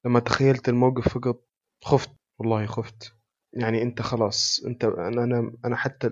لما 0.05 0.19
تخيلت 0.19 0.69
الموقف 0.69 1.09
فقط 1.09 1.47
خفت 1.83 2.11
والله 2.39 2.65
خفت. 2.65 3.13
يعني 3.53 3.81
أنت 3.81 4.01
خلاص 4.01 4.61
أنت 4.65 4.83
أنا 4.83 5.23
أنا 5.23 5.51
أنا 5.65 5.75
حتى 5.75 6.09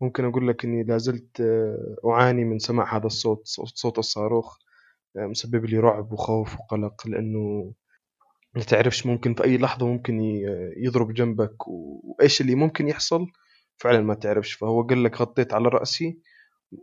ممكن 0.00 0.24
أقول 0.24 0.48
لك 0.48 0.64
إني 0.64 0.82
لازلت 0.82 1.40
آه، 1.40 1.96
أعاني 2.06 2.44
من 2.44 2.58
سماع 2.58 2.96
هذا 2.96 3.06
الصوت 3.06 3.46
صوت 3.46 3.98
الصاروخ 3.98 4.58
آه، 5.16 5.26
مسبب 5.26 5.64
لي 5.64 5.78
رعب 5.78 6.12
وخوف 6.12 6.60
وقلق 6.60 7.06
لأنه 7.06 7.72
ما 8.56 8.62
تعرفش 8.62 9.06
ممكن 9.06 9.34
في 9.34 9.44
أي 9.44 9.58
لحظة 9.58 9.86
ممكن 9.86 10.20
يضرب 10.76 11.14
جنبك 11.14 11.68
وإيش 11.68 12.40
اللي 12.40 12.54
ممكن 12.54 12.88
يحصل؟ 12.88 13.26
فعلا 13.76 14.00
ما 14.00 14.14
تعرفش. 14.14 14.52
فهو 14.52 14.82
قال 14.82 15.04
لك 15.04 15.20
غطيت 15.20 15.54
على 15.54 15.68
رأسي. 15.68 16.18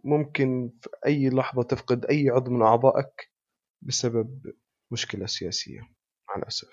ممكن 0.04 0.72
في 0.82 0.90
أي 1.06 1.30
لحظة 1.30 1.64
تفقد 1.64 2.06
أي 2.06 2.30
عضو 2.30 2.52
من 2.52 2.62
أعضائك 2.62 3.32
بسبب 3.82 4.54
مشكلة 4.92 5.26
سياسية 5.26 5.80
مع 6.30 6.36
الأسف. 6.38 6.70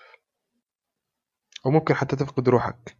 أو 1.65 1.71
ممكن 1.71 1.93
حتى 1.93 2.15
تفقد 2.15 2.49
روحك. 2.49 2.97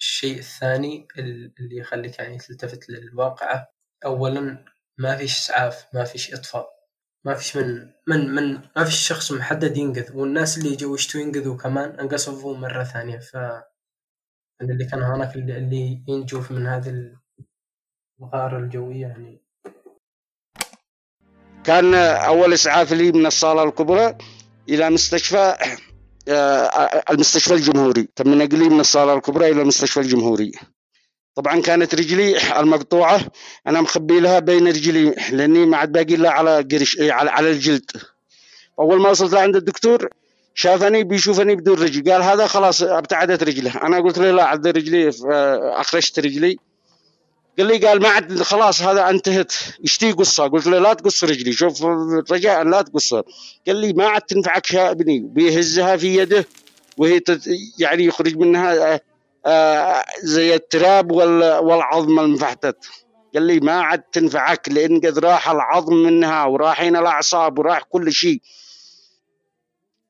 الشيء 0.00 0.38
الثاني 0.38 1.08
اللي 1.18 1.76
يخليك 1.76 2.18
يعني 2.18 2.38
تلتفت 2.38 2.88
للواقعة 2.90 3.68
أولا 4.04 4.64
ما 4.98 5.16
فيش 5.16 5.38
إسعاف 5.38 5.86
ما 5.94 6.04
فيش 6.04 6.34
إطفاء. 6.34 6.81
ما 7.24 7.34
فيش 7.34 7.56
من 7.56 7.90
من 8.08 8.34
من 8.34 8.60
ما 8.76 8.84
فيش 8.84 9.08
شخص 9.08 9.32
محدد 9.32 9.76
ينقذ 9.76 10.16
والناس 10.16 10.58
اللي 10.58 10.76
جو 10.76 10.94
يشتوا 10.94 11.20
ينقذوا 11.20 11.56
كمان 11.56 12.00
انقصفوا 12.00 12.56
مرة 12.56 12.84
ثانية. 12.84 13.18
ف 13.18 13.36
اللي 14.62 14.84
كان 14.84 15.02
هناك 15.02 15.36
اللي 15.36 16.02
ينجوا 16.08 16.42
من 16.50 16.66
هذه 16.66 17.16
الغارة 18.20 18.58
الجوية 18.58 19.06
يعني. 19.06 19.42
كان 21.64 21.94
أول 21.94 22.52
إسعاف 22.52 22.92
لي 22.92 23.12
من 23.12 23.26
الصالة 23.26 23.62
الكبرى 23.62 24.18
إلى 24.68 24.90
مستشفى 24.90 25.56
آه، 26.28 27.02
المستشفى 27.10 27.54
الجمهوري. 27.54 28.08
تم 28.16 28.34
نقلي 28.34 28.68
من 28.68 28.80
الصالة 28.80 29.14
الكبرى 29.14 29.50
إلى 29.50 29.62
المستشفى 29.62 30.00
الجمهوري. 30.00 30.52
طبعا 31.34 31.60
كانت 31.60 31.94
رجلي 31.94 32.60
المقطوعة 32.60 33.20
أنا 33.66 33.80
مخبي 33.80 34.20
لها 34.20 34.38
بين 34.38 34.68
رجلي 34.68 35.14
لأني 35.32 35.66
ما 35.66 35.76
عاد 35.76 35.92
باقي 35.92 36.16
لها 36.16 36.30
على 36.30 36.66
قرش 36.72 36.98
إيه، 36.98 37.12
على, 37.12 37.30
على 37.30 37.50
الجلد. 37.50 37.90
أول 38.78 39.00
ما 39.00 39.10
وصلت 39.10 39.32
لعند 39.32 39.56
الدكتور 39.56 40.08
شافني 40.54 41.04
بيشوفني 41.04 41.56
بدون 41.56 41.78
رجل. 41.82 42.12
قال 42.12 42.22
هذا 42.22 42.46
خلاص 42.46 42.82
ابتعدت 42.82 43.42
رجله. 43.42 43.82
أنا 43.82 44.00
قلت 44.00 44.18
له 44.18 44.30
لا 44.30 44.44
عد 44.44 44.66
رجلي 44.66 45.10
أخرجت 45.80 46.18
رجلي. 46.18 46.56
قال 47.58 47.66
لي 47.66 47.86
قال 47.86 48.02
ما 48.02 48.08
عاد 48.08 48.42
خلاص 48.42 48.82
هذا 48.82 49.10
انتهت. 49.10 49.52
اشتي 49.84 50.12
قصة؟ 50.12 50.46
قلت 50.48 50.66
له 50.66 50.78
لا 50.78 50.94
تقص 50.94 51.24
رجلي. 51.24 51.52
شوف 51.52 51.84
رجاء 52.30 52.64
لا 52.64 52.82
تقصها 52.82 53.22
قال 53.66 53.76
لي 53.76 53.92
ما 53.92 54.06
عاد 54.06 54.22
تنفعك 54.22 54.74
يا 54.74 54.90
ابني. 54.90 55.18
بيهزها 55.20 55.96
في 55.96 56.16
يده 56.16 56.46
وهي 56.96 57.20
يعني 57.78 58.04
يخرج 58.04 58.36
منها 58.36 59.00
زي 60.22 60.54
التراب 60.54 61.12
والعظم 61.12 62.20
المفحتت 62.20 62.76
قال 63.34 63.42
لي 63.42 63.60
ما 63.60 63.80
عاد 63.80 64.02
تنفعك 64.02 64.68
لأن 64.68 65.00
قد 65.00 65.18
راح 65.18 65.50
العظم 65.50 65.94
منها 65.94 66.44
وراحين 66.44 66.96
الأعصاب 66.96 67.58
وراح 67.58 67.82
كل 67.82 68.12
شيء. 68.12 68.40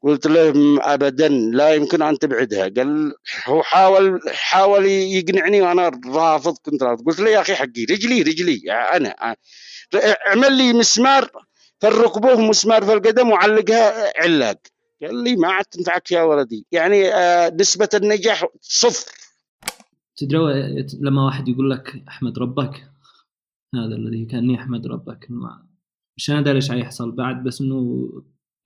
قلت 0.02 0.26
له 0.26 0.52
ابدا 0.94 1.28
لا 1.28 1.74
يمكن 1.74 2.02
أن 2.02 2.18
تبعدها. 2.18 2.62
قال 2.76 3.14
هو 3.46 3.62
حاول 3.62 4.20
حاول 4.32 4.86
يقنعني 4.86 5.62
وأنا 5.62 6.00
رافض 6.06 6.56
كنت 6.62 6.82
رافض. 6.82 7.06
قلت 7.06 7.20
له 7.20 7.30
يا 7.30 7.40
أخي 7.40 7.54
حقي 7.54 7.84
رجلي 7.90 8.22
رجلي 8.22 8.62
أنا 8.72 9.36
اعمل 10.26 10.52
لي 10.52 10.72
مسمار 10.72 11.30
فركبوه 11.80 12.40
مسمار 12.40 12.84
في 12.84 12.92
القدم 12.92 13.30
وعلقها 13.30 14.12
علاق 14.22 14.58
قال 15.02 15.24
لي 15.24 15.36
ما 15.36 15.52
عاد 15.52 15.64
تنفعك 15.64 16.10
يا 16.12 16.22
ولدي. 16.22 16.66
يعني 16.72 17.14
آه، 17.14 17.48
نسبة 17.60 17.88
النجاح 17.94 18.46
صفر. 18.60 19.12
تدري 20.16 20.38
لما 21.00 21.24
واحد 21.24 21.48
يقول 21.48 21.70
لك 21.70 22.04
أحمد 22.08 22.38
ربك؟ 22.38 22.90
هذا 23.74 23.96
الذي 23.96 24.24
كاني 24.24 24.54
أحمد 24.54 24.86
ربك. 24.86 25.26
ما 25.30 25.66
مش 26.16 26.30
أنا 26.30 26.40
داري 26.42 26.56
إيش 26.56 26.70
حيحصل 26.70 27.12
بعد 27.12 27.44
بس 27.44 27.60
إنه 27.60 28.08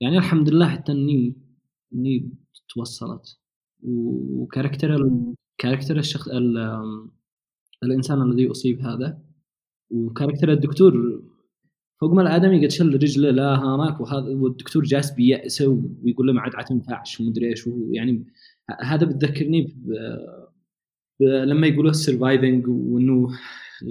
يعني 0.00 0.18
الحمد 0.18 0.50
لله 0.50 0.68
حتى 0.68 0.92
اني 0.92 1.36
إني 1.94 2.30
توصلت. 2.68 3.38
وكاركتر 3.82 5.10
كاركتر 5.58 5.98
الشخص 5.98 6.28
الإنسان 7.82 8.22
الذي 8.22 8.50
أصيب 8.50 8.80
هذا. 8.80 9.22
وكاركتر 9.90 10.52
الدكتور 10.52 11.22
فوق 12.00 12.12
ما 12.12 12.22
الادمي 12.22 12.64
قد 12.64 12.70
شل 12.70 12.94
رجله 12.94 13.30
لا 13.30 13.54
هاناك 13.54 14.00
وهذا 14.00 14.28
والدكتور 14.28 14.84
جالس 14.84 15.10
بيأسه 15.10 15.82
ويقول 16.02 16.26
له 16.26 16.32
ما 16.32 16.40
عاد 16.40 16.64
تنفعش. 16.64 17.20
ومدري 17.20 17.48
إيش 17.50 17.68
يعني 17.90 18.26
هذا 18.82 19.06
بتذكرني 19.06 19.76
لما 21.20 21.66
يقولوا 21.66 21.90
السرفايفنج 21.90 22.68
وإنه 22.68 23.28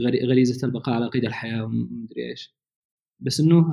غريزة 0.03 0.67
البقاء 0.67 0.95
على 0.95 1.07
قيد 1.07 1.25
الحياة 1.25 1.63
ومدري 1.63 2.29
إيش. 2.29 2.55
بس 3.19 3.39
إنه 3.39 3.71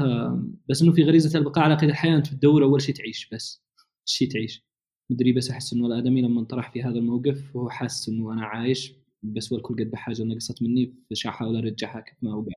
بس 0.68 0.82
إنه 0.82 0.92
في 0.92 1.04
غريزة 1.04 1.38
البقاء 1.38 1.64
على 1.64 1.74
قيد 1.74 1.88
الحياة 1.88 2.16
أنت 2.16 2.26
تدور 2.26 2.64
أول 2.64 2.82
شيء 2.82 2.94
تعيش 2.94 3.28
بس. 3.32 3.62
شيء 4.04 4.30
تعيش. 4.30 4.66
مدري 5.10 5.32
بس 5.32 5.50
أحس 5.50 5.72
إنه 5.72 5.86
الادمي 5.86 6.22
لما 6.22 6.40
انطرح 6.40 6.72
في 6.72 6.82
هذا 6.82 6.98
الموقف 6.98 7.56
هو 7.56 7.70
حاسس 7.70 8.08
إنه 8.08 8.32
أنا 8.32 8.44
عايش 8.46 8.92
بس 9.22 9.52
والكل 9.52 9.74
قد 9.74 9.90
بحاجة 9.90 10.22
نقصت 10.22 10.62
مني 10.62 10.94
فش 11.10 11.26
أحاول 11.26 11.56
أرجعها 11.56 12.00
كيف 12.00 12.16
ما 12.22 12.34
وقع 12.34 12.52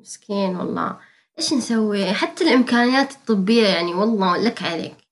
مسكين 0.00 0.56
والله. 0.56 0.98
إيش 1.38 1.52
نسوي؟ 1.52 2.12
حتى 2.12 2.44
الإمكانيات 2.44 3.12
الطبية 3.12 3.66
يعني 3.66 3.94
والله 3.94 4.36
لك 4.44 4.62
عليك. 4.62 5.03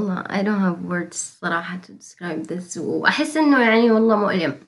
والله 0.00 0.22
I 0.22 0.42
don't 0.42 0.60
have 0.60 0.90
words 0.90 1.16
صراحة 1.16 1.80
to 1.80 1.90
describe 2.02 2.46
this. 2.46 2.78
وأحس 2.78 3.36
إنه 3.36 3.60
يعني 3.60 3.90
والله 3.90 4.16
مؤلم. 4.16 4.66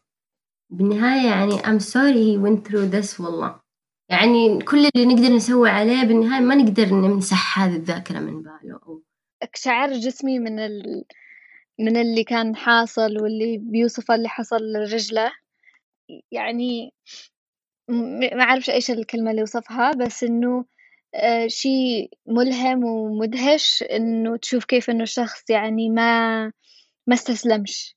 بالنهاية 0.70 1.30
يعني 1.30 1.58
I'm 1.58 1.80
sorry 1.80 2.22
he 2.22 2.38
went 2.38 2.68
through 2.68 2.94
this 2.94 3.20
والله. 3.20 3.60
يعني 4.08 4.58
كل 4.62 4.86
اللي 4.94 5.14
نقدر 5.14 5.28
نسوي 5.34 5.70
عليه 5.70 6.02
بالنهاية 6.02 6.40
ما 6.40 6.54
نقدر 6.54 6.94
نمسح 6.94 7.58
هذه 7.58 7.76
الذاكرة 7.76 8.18
من 8.18 8.42
باله. 8.42 8.80
أو 8.86 9.02
أقشعر 9.42 9.92
جسمي 9.92 10.38
من 10.38 10.58
ال... 10.58 11.04
من 11.78 11.96
اللي 11.96 12.24
كان 12.24 12.56
حاصل 12.56 13.22
واللي 13.22 13.58
بيوصف 13.58 14.10
اللي 14.10 14.28
حصل 14.28 14.58
لرجله. 14.72 15.32
يعني 16.30 16.92
ما 18.34 18.42
أعرفش 18.42 18.70
إيش 18.70 18.90
الكلمة 18.90 19.30
اللي 19.30 19.42
وصفها 19.42 19.92
بس 19.92 20.24
إنه 20.24 20.64
آه، 21.14 21.46
شيء 21.46 22.10
ملهم 22.26 22.84
ومدهش 22.84 23.82
إنه 23.82 24.36
تشوف 24.36 24.64
كيف 24.64 24.90
إنه 24.90 25.02
الشخص 25.02 25.50
يعني 25.50 25.90
ما 25.90 26.44
ما 27.06 27.14
استسلمش. 27.14 27.96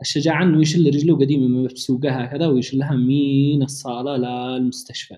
الشجاعة 0.00 0.42
إنه 0.42 0.62
يشل 0.62 0.86
رجله 0.86 1.16
قديمة 1.18 1.68
بسوقها 1.68 2.24
هكذا 2.24 2.46
ويشلها 2.46 2.92
من 2.96 3.62
الصالة 3.62 4.16
للمستشفى 4.16 5.16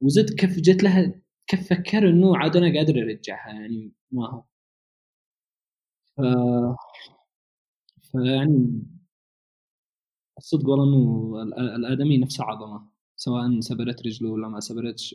وزد 0.00 0.34
كيف 0.34 0.60
جت 0.60 0.82
لها 0.82 1.20
كيف 1.46 1.68
فكر 1.70 2.08
إنه 2.08 2.36
عاد 2.36 2.56
أنا 2.56 2.78
قادر 2.78 3.02
أرجعها 3.02 3.52
يعني 3.52 3.92
ما 4.12 4.30
هو. 4.30 4.44
ف... 6.16 6.20
فيعني 8.12 8.82
الصدق 10.38 10.68
والله 10.68 10.84
إنه 10.84 11.76
الآدمي 11.76 12.18
نفسه 12.18 12.44
عظمة 12.44 12.88
سواء 13.16 13.60
سبرت 13.60 14.06
رجله 14.06 14.30
ولا 14.30 14.48
ما 14.48 14.60
سبرتش. 14.60 15.14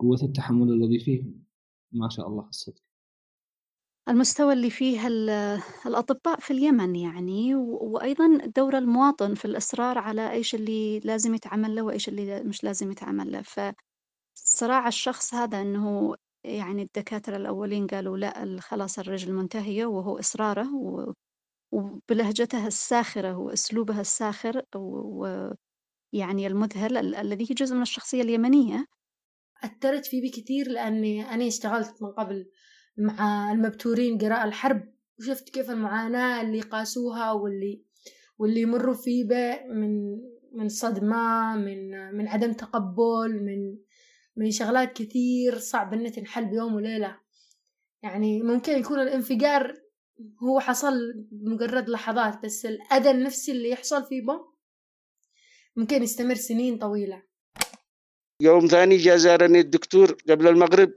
قوة 0.00 0.18
التحمل 0.22 0.72
الذي 0.72 0.98
فيه 0.98 1.24
ما 1.92 2.08
شاء 2.08 2.28
الله 2.28 2.48
الصدق. 2.48 2.82
المستوى 4.08 4.52
اللي 4.52 4.70
فيه 4.70 5.06
الأطباء 5.86 6.40
في 6.40 6.50
اليمن 6.50 6.96
يعني 6.96 7.54
وأيضا 7.54 8.36
دور 8.56 8.78
المواطن 8.78 9.34
في 9.34 9.44
الإصرار 9.44 9.98
على 9.98 10.30
إيش 10.30 10.54
اللي 10.54 11.00
لازم 11.00 11.34
يتعمل 11.34 11.74
له 11.74 11.82
وإيش 11.82 12.08
اللي 12.08 12.42
مش 12.42 12.64
لازم 12.64 12.90
يتعمل 12.90 13.32
له. 13.32 13.42
فصراع 14.36 14.88
الشخص 14.88 15.34
هذا 15.34 15.62
أنه 15.62 16.14
يعني 16.44 16.82
الدكاترة 16.82 17.36
الأولين 17.36 17.86
قالوا 17.86 18.18
لا 18.18 18.60
خلاص 18.60 18.98
الرجل 18.98 19.32
منتهية 19.32 19.86
وهو 19.86 20.18
إصراره 20.18 20.68
وبلهجتها 21.72 22.66
الساخرة 22.66 23.38
وأسلوبها 23.38 24.00
الساخر 24.00 24.62
ويعني 24.76 26.46
المذهل 26.46 27.14
الذي 27.16 27.44
هي 27.50 27.54
جزء 27.54 27.76
من 27.76 27.82
الشخصية 27.82 28.22
اليمنية. 28.22 28.86
أثرت 29.64 30.06
في 30.06 30.20
بي 30.20 30.28
كثير 30.28 30.68
لأني 30.68 31.34
أنا 31.34 31.46
اشتغلت 31.46 32.02
من 32.02 32.08
قبل 32.08 32.50
مع 32.98 33.52
المبتورين 33.52 34.18
قراءة 34.18 34.44
الحرب 34.44 34.82
وشفت 35.18 35.48
كيف 35.48 35.70
المعاناة 35.70 36.42
اللي 36.42 36.60
قاسوها 36.60 37.32
واللي 37.32 37.84
واللي 38.38 38.60
يمروا 38.60 38.94
فيه 38.94 39.24
من 39.70 40.18
من 40.52 40.68
صدمة 40.68 41.56
من 41.56 41.90
من 42.14 42.28
عدم 42.28 42.52
تقبل 42.52 43.42
من 43.44 43.78
من 44.36 44.50
شغلات 44.50 44.92
كثير 44.92 45.58
صعب 45.58 45.92
إنها 45.92 46.10
تنحل 46.10 46.44
بيوم 46.44 46.74
وليلة. 46.74 47.18
يعني 48.02 48.42
ممكن 48.42 48.72
يكون 48.72 49.00
الانفجار 49.00 49.76
هو 50.42 50.60
حصل 50.60 50.94
مجرد 51.32 51.88
لحظات 51.88 52.44
بس 52.44 52.66
الأذى 52.66 53.10
النفسي 53.10 53.52
اللي 53.52 53.70
يحصل 53.70 54.04
فيه 54.04 54.22
بو 54.22 54.38
ممكن 55.76 56.02
يستمر 56.02 56.34
سنين 56.34 56.78
طويلة. 56.78 57.22
يوم 58.40 58.66
ثاني 58.66 58.96
جاء 58.96 59.16
زارني 59.16 59.60
الدكتور 59.60 60.16
قبل 60.28 60.48
المغرب 60.48 60.92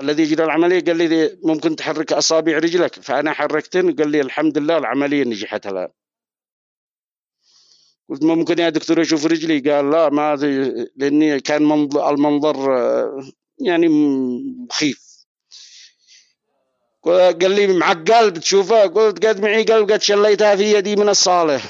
الذي 0.00 0.22
يجري 0.22 0.44
العملية 0.44 0.84
قال 0.84 0.96
لي 0.96 1.38
ممكن 1.42 1.76
تحرك 1.76 2.12
أصابع 2.12 2.58
رجلك. 2.58 2.94
فأنا 2.94 3.32
حركتن 3.32 3.90
وقال 3.90 4.10
لي 4.10 4.20
الحمد 4.20 4.58
لله 4.58 4.78
العملية 4.78 5.24
نجحت 5.24 5.66
الآن. 5.66 5.88
قلت 8.08 8.22
ممكن 8.22 8.58
يا 8.58 8.68
دكتور 8.68 9.00
أشوف 9.00 9.26
رجلي؟ 9.26 9.70
قال 9.70 9.90
لا 9.90 10.08
ما 10.08 10.36
لأني 10.96 11.40
كان 11.40 11.62
المنظر 11.96 12.56
يعني 13.58 13.88
مخيف. 14.68 15.04
قال 17.04 17.50
لي 17.50 17.66
معك 17.66 18.10
قلب 18.10 18.38
تشوفه 18.38 18.86
قلت 18.86 19.26
قد 19.26 19.40
معي 19.40 19.62
قلب 19.62 19.92
قد 19.92 20.02
شليتها 20.02 20.56
في 20.56 20.72
يدي 20.72 20.96
من 20.96 21.08
الصالة. 21.08 21.60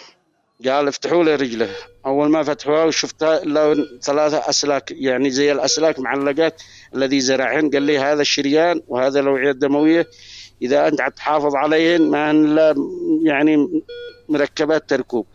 قال 0.67 0.89
افتحوا 0.89 1.25
لي 1.25 1.35
رجله. 1.35 1.71
أول 2.07 2.29
ما 2.29 2.43
فتحوها 2.43 2.85
وشفتها 2.85 3.43
إلا 3.43 3.87
ثلاثة 4.03 4.39
أسلاك 4.51 4.91
يعني 4.91 5.31
زي 5.31 5.53
الأسلاك 5.53 5.99
معلقات 5.99 6.63
الذي 6.95 7.21
زرعهن. 7.21 7.71
قال 7.71 7.83
لي 7.83 7.99
هذا 7.99 8.23
الشريان 8.23 8.81
وهذا 8.89 9.21
الأوعية 9.21 9.51
الدموية 9.51 10.09
إذا 10.63 10.89
أنت 10.89 11.01
تحافظ 11.17 11.55
عليهن 11.55 12.11
ما 12.11 12.31
الا 12.31 12.75
يعني 13.23 13.83
مركبات 14.29 14.91
تركوب 14.91 15.27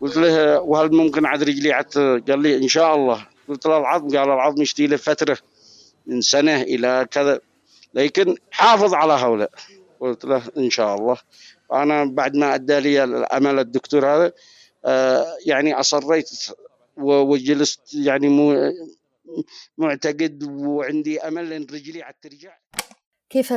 قلت 0.00 0.16
له 0.16 0.60
وهل 0.60 0.94
ممكن 0.94 1.26
عاد 1.26 1.42
رجلي 1.42 1.72
عد 1.72 2.22
قال 2.28 2.42
لي 2.42 2.56
إن 2.56 2.68
شاء 2.68 2.94
الله. 2.94 3.26
قلت 3.48 3.66
له 3.66 3.78
العظم 3.78 4.08
قال 4.08 4.28
العظم 4.28 4.62
يشتي 4.62 4.86
له 4.86 4.96
فترة 4.96 5.38
من 6.06 6.20
سنة 6.20 6.62
إلى 6.62 7.06
كذا. 7.10 7.40
لكن 7.94 8.36
حافظ 8.50 8.94
على 8.94 9.12
هؤلاء. 9.12 9.50
قلت 10.00 10.24
له 10.24 10.42
إن 10.56 10.70
شاء 10.70 10.94
الله. 10.94 11.16
أنا 11.72 12.04
بعد 12.04 12.36
ما 12.36 12.54
أدى 12.54 12.80
لي 12.80 13.04
الأمل 13.04 13.58
الدكتور 13.58 14.06
هذا 14.06 14.32
آه، 14.84 15.36
يعني 15.46 15.74
أصريت 15.74 16.30
وجلست 16.96 17.94
يعني 17.94 18.28
مو 18.28 18.72
معتقد 19.78 20.42
وعندي 20.42 21.20
أمل 21.20 21.52
إن 21.52 21.62
رجلي 21.62 22.02
عاد 22.02 22.14
ترجع. 22.22 22.58
كيف 23.30 23.52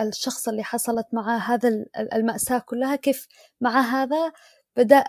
الشخص 0.00 0.48
اللي 0.48 0.64
حصلت 0.64 1.06
معه 1.12 1.38
هذا 1.38 1.84
المأساة 2.12 2.58
كلها 2.58 2.96
كيف 2.96 3.28
مع 3.60 3.80
هذا 3.80 4.32
بدأ 4.76 5.04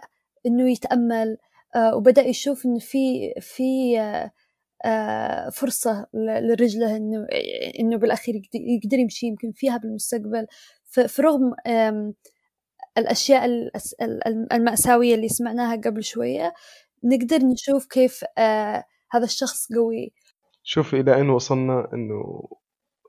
إنه 0.46 0.72
يتأمل 0.72 1.38
آه، 1.76 1.96
وبدأ 1.96 2.22
يشوف 2.22 2.66
إن 2.66 2.80
في 2.80 3.34
في 3.42 4.00
آه، 4.86 5.50
فرصة 5.50 6.08
لرجله 6.14 6.96
إنه 6.96 7.28
إنه 7.80 7.98
بالأخير 7.98 8.42
يقدر 8.54 8.98
يمشي 8.98 9.28
يمكن 9.28 9.52
فيها 9.52 9.78
بالمستقبل. 9.78 10.48
فرغم 11.10 11.54
الأشياء 12.98 13.46
المأساوية 14.54 15.16
اللي 15.16 15.30
سمعناها 15.30 15.76
قبل 15.76 16.04
شوية 16.04 16.54
نقدر 17.04 17.38
نشوف 17.38 17.86
كيف 17.86 18.24
آه 18.38 18.84
هذا 19.12 19.24
الشخص 19.24 19.74
قوي. 19.74 20.14
شوف 20.64 20.94
إلى 20.94 21.16
أين 21.16 21.30
وصلنا 21.30 21.88
أنه 21.94 22.44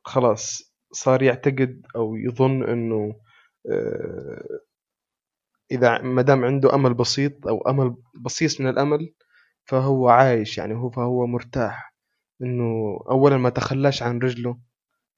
خلاص 0.05 0.75
صار 0.93 1.23
يعتقد 1.23 1.83
أو 1.97 2.17
يظن 2.17 2.63
أنه 2.63 3.15
آه 3.73 4.61
إذا 5.71 6.03
ما 6.03 6.23
دام 6.23 6.45
عنده 6.45 6.75
أمل 6.75 6.95
بسيط 6.95 7.47
أو 7.47 7.61
أمل 7.61 7.97
بسيط 8.25 8.61
من 8.61 8.69
الأمل 8.69 9.15
فهو 9.65 10.09
عايش 10.09 10.59
يعني 10.59 10.75
هو 10.75 10.91
فهو 10.91 11.27
مرتاح. 11.27 11.95
إنه 12.43 12.99
أولا 13.11 13.37
ما 13.37 13.51
تخلاش 13.51 14.03
عن 14.03 14.19
رجله 14.19 14.59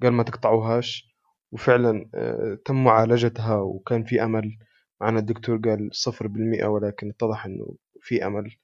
قال 0.03 0.13
ما 0.13 0.23
تقطعوهاش. 0.23 1.14
وفعلا 1.55 2.11
آه، 2.15 2.59
تم 2.65 2.85
معالجتها 2.85 3.57
وكان 3.57 4.05
في 4.05 4.23
أمل. 4.23 4.59
معنا 5.01 5.19
الدكتور 5.19 5.57
قال 5.57 5.91
صفر 5.93 6.27
بالمئة 6.27 6.67
ولكن 6.67 7.11
اتضح 7.11 7.47
أنه 7.47 7.77
في 8.03 8.27
أمل. 8.27 8.57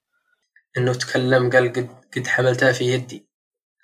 إنه 0.78 0.92
تكلم 0.92 1.50
قال 1.50 1.72
قد 1.72 1.88
قد 2.16 2.26
حملتها 2.26 2.72
في 2.72 2.84
يدي. 2.84 3.26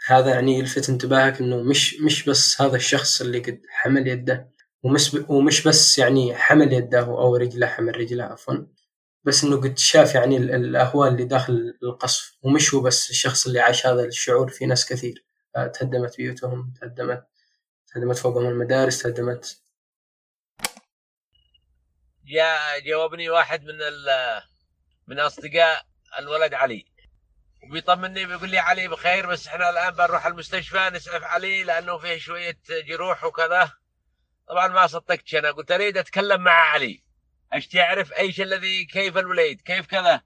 هذا 0.07 0.31
يعني 0.31 0.59
يلفت 0.59 0.89
انتباهك 0.89 1.41
إنه 1.41 1.63
مش 1.63 2.01
مش 2.01 2.29
بس 2.29 2.61
هذا 2.63 2.77
الشخص 2.77 3.21
اللي 3.21 3.39
قد 3.39 3.61
حمل 3.69 4.09
يده 4.09 4.51
ومش 4.83 5.15
ومش 5.29 5.69
بس 5.69 5.99
يعني 5.99 6.35
حمل 6.35 6.73
يده 6.73 7.01
أو 7.01 7.37
رجله 7.37 7.67
حمل 7.67 7.97
رجله 7.97 8.25
عفوا. 8.25 8.55
بس 9.25 9.45
إنه 9.45 9.57
قد 9.57 9.79
شاف 9.79 10.15
يعني 10.15 10.37
الأهوال 10.37 11.13
اللي 11.13 11.25
داخل 11.25 11.79
القصف 11.83 12.39
ومش 12.43 12.75
هو 12.75 12.81
بس 12.81 13.11
الشخص 13.11 13.47
اللي 13.47 13.61
عاش 13.61 13.87
هذا 13.87 14.05
الشعور 14.05 14.49
في 14.49 14.67
ناس 14.67 14.89
كثير 14.89 15.25
آه، 15.57 15.67
تهدمت 15.67 16.17
بيوتهم 16.17 16.73
تهدمت 16.81 17.27
تهدمت 17.97 18.17
فوقهم 18.17 18.47
المدارس 18.47 19.03
تهدمت 19.03 19.63
جاء 22.25 22.81
جاوبني 22.81 23.31
واحد 23.31 23.65
من 23.65 23.79
من 25.07 25.21
أصدقاء 25.21 25.87
الولد 26.19 26.55
علي. 26.55 26.85
وبيطمني 27.63 28.27
بيقول 28.27 28.51
لي 28.51 28.59
علي 28.59 28.89
بخير 28.89 29.27
بس 29.27 29.47
إحنا 29.47 29.71
الآن 29.71 29.91
بنروح 29.91 30.27
المستشفى 30.27 30.91
نسعف 30.93 31.23
علي 31.23 31.65
لأنه 31.65 31.99
فيه 31.99 32.19
شوية 32.19 32.59
جروح 32.71 33.25
وكذا. 33.25 33.73
طبعا 34.49 34.69
ما 34.69 34.87
صدقتش 34.87 35.35
أنا 35.35 35.51
قلت 35.51 35.71
أريد 35.71 35.99
أتكلم 35.99 36.41
مع 36.41 36.53
علي. 36.53 37.05
اشتي 37.53 37.81
اعرف 37.81 38.13
إيش 38.13 38.41
الذي 38.41 38.85
كيف 38.85 39.19
الوليد؟ 39.19 39.61
كيف 39.61 39.87
كذا؟ 39.87 40.23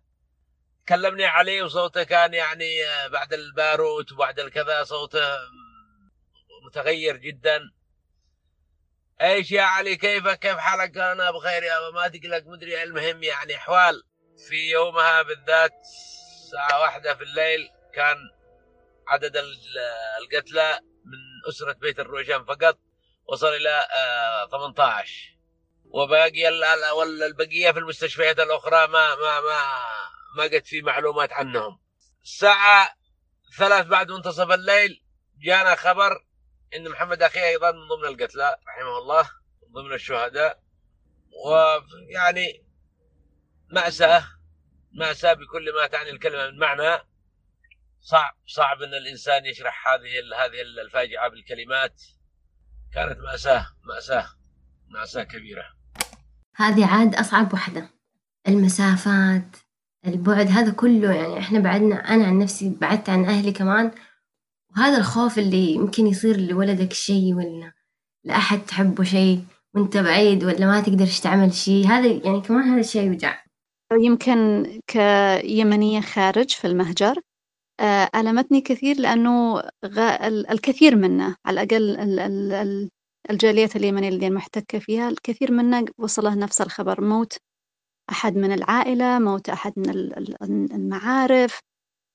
كلمني 0.88 1.24
علي 1.24 1.62
وصوته 1.62 2.02
كان 2.02 2.34
يعني 2.34 2.70
بعد 3.12 3.32
الباروت 3.32 4.12
وبعد 4.12 4.40
الكذا 4.40 4.84
صوته 4.84 5.36
متغير 6.70 7.16
جدا. 7.16 7.60
إيش 9.20 9.52
يا 9.52 9.62
علي؟ 9.62 9.96
كيفك؟ 9.96 10.38
كيف 10.38 10.56
حالك؟ 10.56 10.98
أنا 10.98 11.30
بخير 11.30 11.62
يا 11.62 11.90
ما 11.90 12.08
تقلق 12.08 12.46
مدري 12.46 12.82
المهم 12.82 13.22
يعني؟ 13.22 13.56
أحوال. 13.56 14.02
في 14.48 14.70
يومها 14.70 15.22
بالذات 15.22 15.72
الساعة 15.80 16.80
واحدة 16.80 17.14
في 17.14 17.22
الليل 17.22 17.68
كان 17.94 18.16
عدد 19.08 19.36
القتلى 20.22 20.80
من 21.04 21.48
أسرة 21.48 21.72
بيت 21.72 22.00
الرويشان 22.00 22.44
فقط 22.44 22.78
وصل 23.26 23.48
إلى 23.48 23.86
18 24.50 24.78
آه، 24.78 25.40
وباقي 25.84 26.48
البقية 27.26 27.70
في 27.70 27.78
المستشفيات 27.78 28.40
الأخرى 28.40 28.86
ما 28.86 29.14
ما 29.14 29.40
ما 29.40 29.62
ما 30.36 30.42
قد 30.42 30.66
في 30.66 30.82
معلومات 30.82 31.32
عنهم. 31.32 31.80
الساعة 32.22 32.94
ثلاث 33.58 33.86
بعد 33.86 34.10
منتصف 34.10 34.50
الليل 34.50 35.02
جانا 35.38 35.74
خبر 35.74 36.29
إن 36.76 36.90
محمد 36.90 37.22
أخي 37.22 37.44
أيضا 37.44 37.72
من 37.72 37.88
ضمن 37.88 38.08
القتلى 38.08 38.56
رحمه 38.68 38.98
الله 38.98 39.30
من 39.62 39.72
ضمن 39.72 39.92
الشهداء. 39.92 40.62
ويعني 41.46 42.64
مأساة 43.72 44.24
مأساة 44.92 45.32
بكل 45.32 45.74
ما 45.80 45.86
تعني 45.86 46.10
الكلمة 46.10 46.50
من 46.50 46.58
معنى. 46.58 47.02
صعب 48.00 48.34
صعب 48.46 48.82
إن 48.82 48.94
الإنسان 48.94 49.46
يشرح 49.46 49.88
هذه 49.88 50.44
هذه 50.44 50.60
الفاجعة 50.84 51.28
بالكلمات. 51.28 52.02
كانت 52.94 53.18
مأساة 53.18 53.66
مأساة 53.84 54.26
مأساة 54.88 55.22
كبيرة. 55.22 55.64
هذه 56.56 56.86
عاد 56.86 57.14
أصعب 57.14 57.54
وحدة. 57.54 57.90
المسافات 58.48 59.56
البعد 60.06 60.46
هذا 60.48 60.72
كله 60.72 61.12
يعني 61.12 61.38
إحنا 61.38 61.58
بعدنا 61.58 61.94
أنا 61.96 62.26
عن 62.26 62.38
نفسي 62.38 62.76
بعدت 62.80 63.10
عن 63.10 63.24
أهلي 63.24 63.52
كمان 63.52 63.90
وهذا 64.76 64.98
الخوف 64.98 65.38
اللي 65.38 65.72
يمكن 65.72 66.06
يصير 66.06 66.40
لولدك 66.40 66.92
شيء 66.92 67.34
ولا 67.34 67.72
لأحد 68.24 68.64
تحبه 68.64 69.04
شيء 69.04 69.44
وأنت 69.74 69.96
بعيد 69.96 70.44
ولا 70.44 70.66
ما 70.66 70.80
تقدر 70.80 71.06
تعمل 71.06 71.54
شيء 71.54 71.86
هذا 71.86 72.06
يعني 72.06 72.40
كمان 72.40 72.62
هذا 72.62 72.80
الشيء 72.80 73.06
يوجع. 73.06 73.44
يمكن 73.92 74.64
كيمنية 74.86 76.00
خارج 76.00 76.50
في 76.50 76.66
المهجر 76.66 77.20
آه، 77.80 78.10
ألمتني 78.14 78.60
كثير 78.60 79.00
لأنه 79.00 79.62
الكثير 80.50 80.96
منا 80.96 81.36
على 81.46 81.62
الأقل 81.62 82.90
الجاليات 83.30 83.76
اليمنية 83.76 84.08
اللي 84.08 84.30
محتكة 84.30 84.78
فيها 84.78 85.08
الكثير 85.08 85.52
منا 85.52 85.84
وصله 85.98 86.34
نفس 86.34 86.60
الخبر 86.60 87.00
موت 87.00 87.38
أحد 88.10 88.36
من 88.36 88.52
العائلة 88.52 89.18
موت 89.18 89.48
أحد 89.48 89.72
من 89.76 89.88
المعارف 90.72 91.60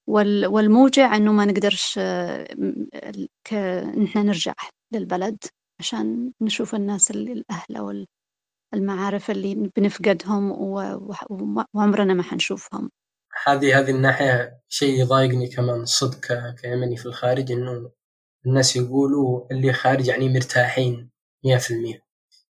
والموجع 0.08 1.16
إنه 1.16 1.32
ما 1.32 1.46
نقدرش 1.46 1.98
إن 1.98 2.88
إحنا 4.06 4.24
نرجع 4.24 4.54
للبلد 4.94 5.38
عشان 5.80 6.32
نشوف 6.42 6.76
الناس 6.76 7.12
الأهل 7.12 7.76
أو 7.78 8.06
المعارف 8.74 9.32
اللي 9.32 9.72
بنفقدهم 9.78 10.52
وعمرنا 11.74 12.14
ما 12.14 12.24
حنشوفهم. 12.24 12.90
هذه 13.46 13.80
هذه 13.80 13.92
الناحية 13.92 14.60
شيء 14.70 15.02
يضايقني 15.02 15.48
كمان 15.48 15.86
صدق 15.86 16.54
كيمني 16.62 16.98
في 16.98 17.06
الخارج 17.06 17.52
إنه 17.52 17.92
الناس 18.46 18.76
يقولوا 18.76 19.48
اللي 19.52 19.74
خارج 19.74 20.08
يعني 20.08 20.30
مرتاحين 20.34 21.10
مية 21.46 21.58
في 21.58 21.72
المية. 21.74 22.06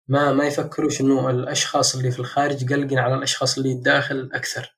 ما 0.07 0.33
ما 0.33 0.47
يفكروش 0.47 1.01
إنه 1.01 1.29
الأشخاص 1.29 1.95
اللي 1.95 2.11
في 2.11 2.19
الخارج 2.19 2.73
قلقين 2.73 2.99
على 2.99 3.15
الأشخاص 3.15 3.57
اللي 3.57 3.73
داخل 3.73 4.29
أكثر. 4.33 4.77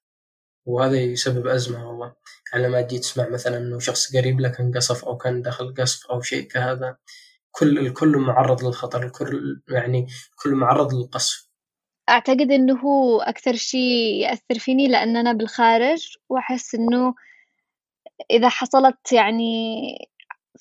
وهذا 0.68 0.98
يسبب 0.98 1.48
أزمة 1.48 1.90
والله. 1.90 2.14
يعني 2.54 2.68
لما 2.68 2.82
تجي 2.82 3.00
تسمع 3.00 3.30
مثلا 3.30 3.58
إنه 3.58 3.80
شخص 3.80 4.16
قريب 4.16 4.40
لك 4.40 4.60
انقصف 4.60 5.06
أو 5.06 5.18
كان 5.18 5.42
داخل 5.42 5.74
قصف 5.74 6.08
أو 6.08 6.22
شيء 6.22 6.48
كهذا 6.48 6.98
كل 7.52 7.80
الكل 7.80 8.18
معرض 8.18 8.64
للخطر 8.64 9.04
الكل 9.04 9.62
يعني 9.70 10.08
كل 10.44 10.56
معرض 10.56 10.94
للقصف. 10.94 11.48
أعتقد 12.10 12.52
إنه 12.52 12.80
هو 12.80 13.22
أكثر 13.22 13.54
شيء 13.56 14.22
يأثر 14.22 14.60
فيني 14.60 14.88
لأن 14.88 15.18
أنا 15.18 15.34
بالخارج 15.34 16.18
وأحس 16.30 16.76
إنه 16.76 17.14
إذا 18.32 18.50
حصلت 18.50 19.12
يعني 19.12 19.82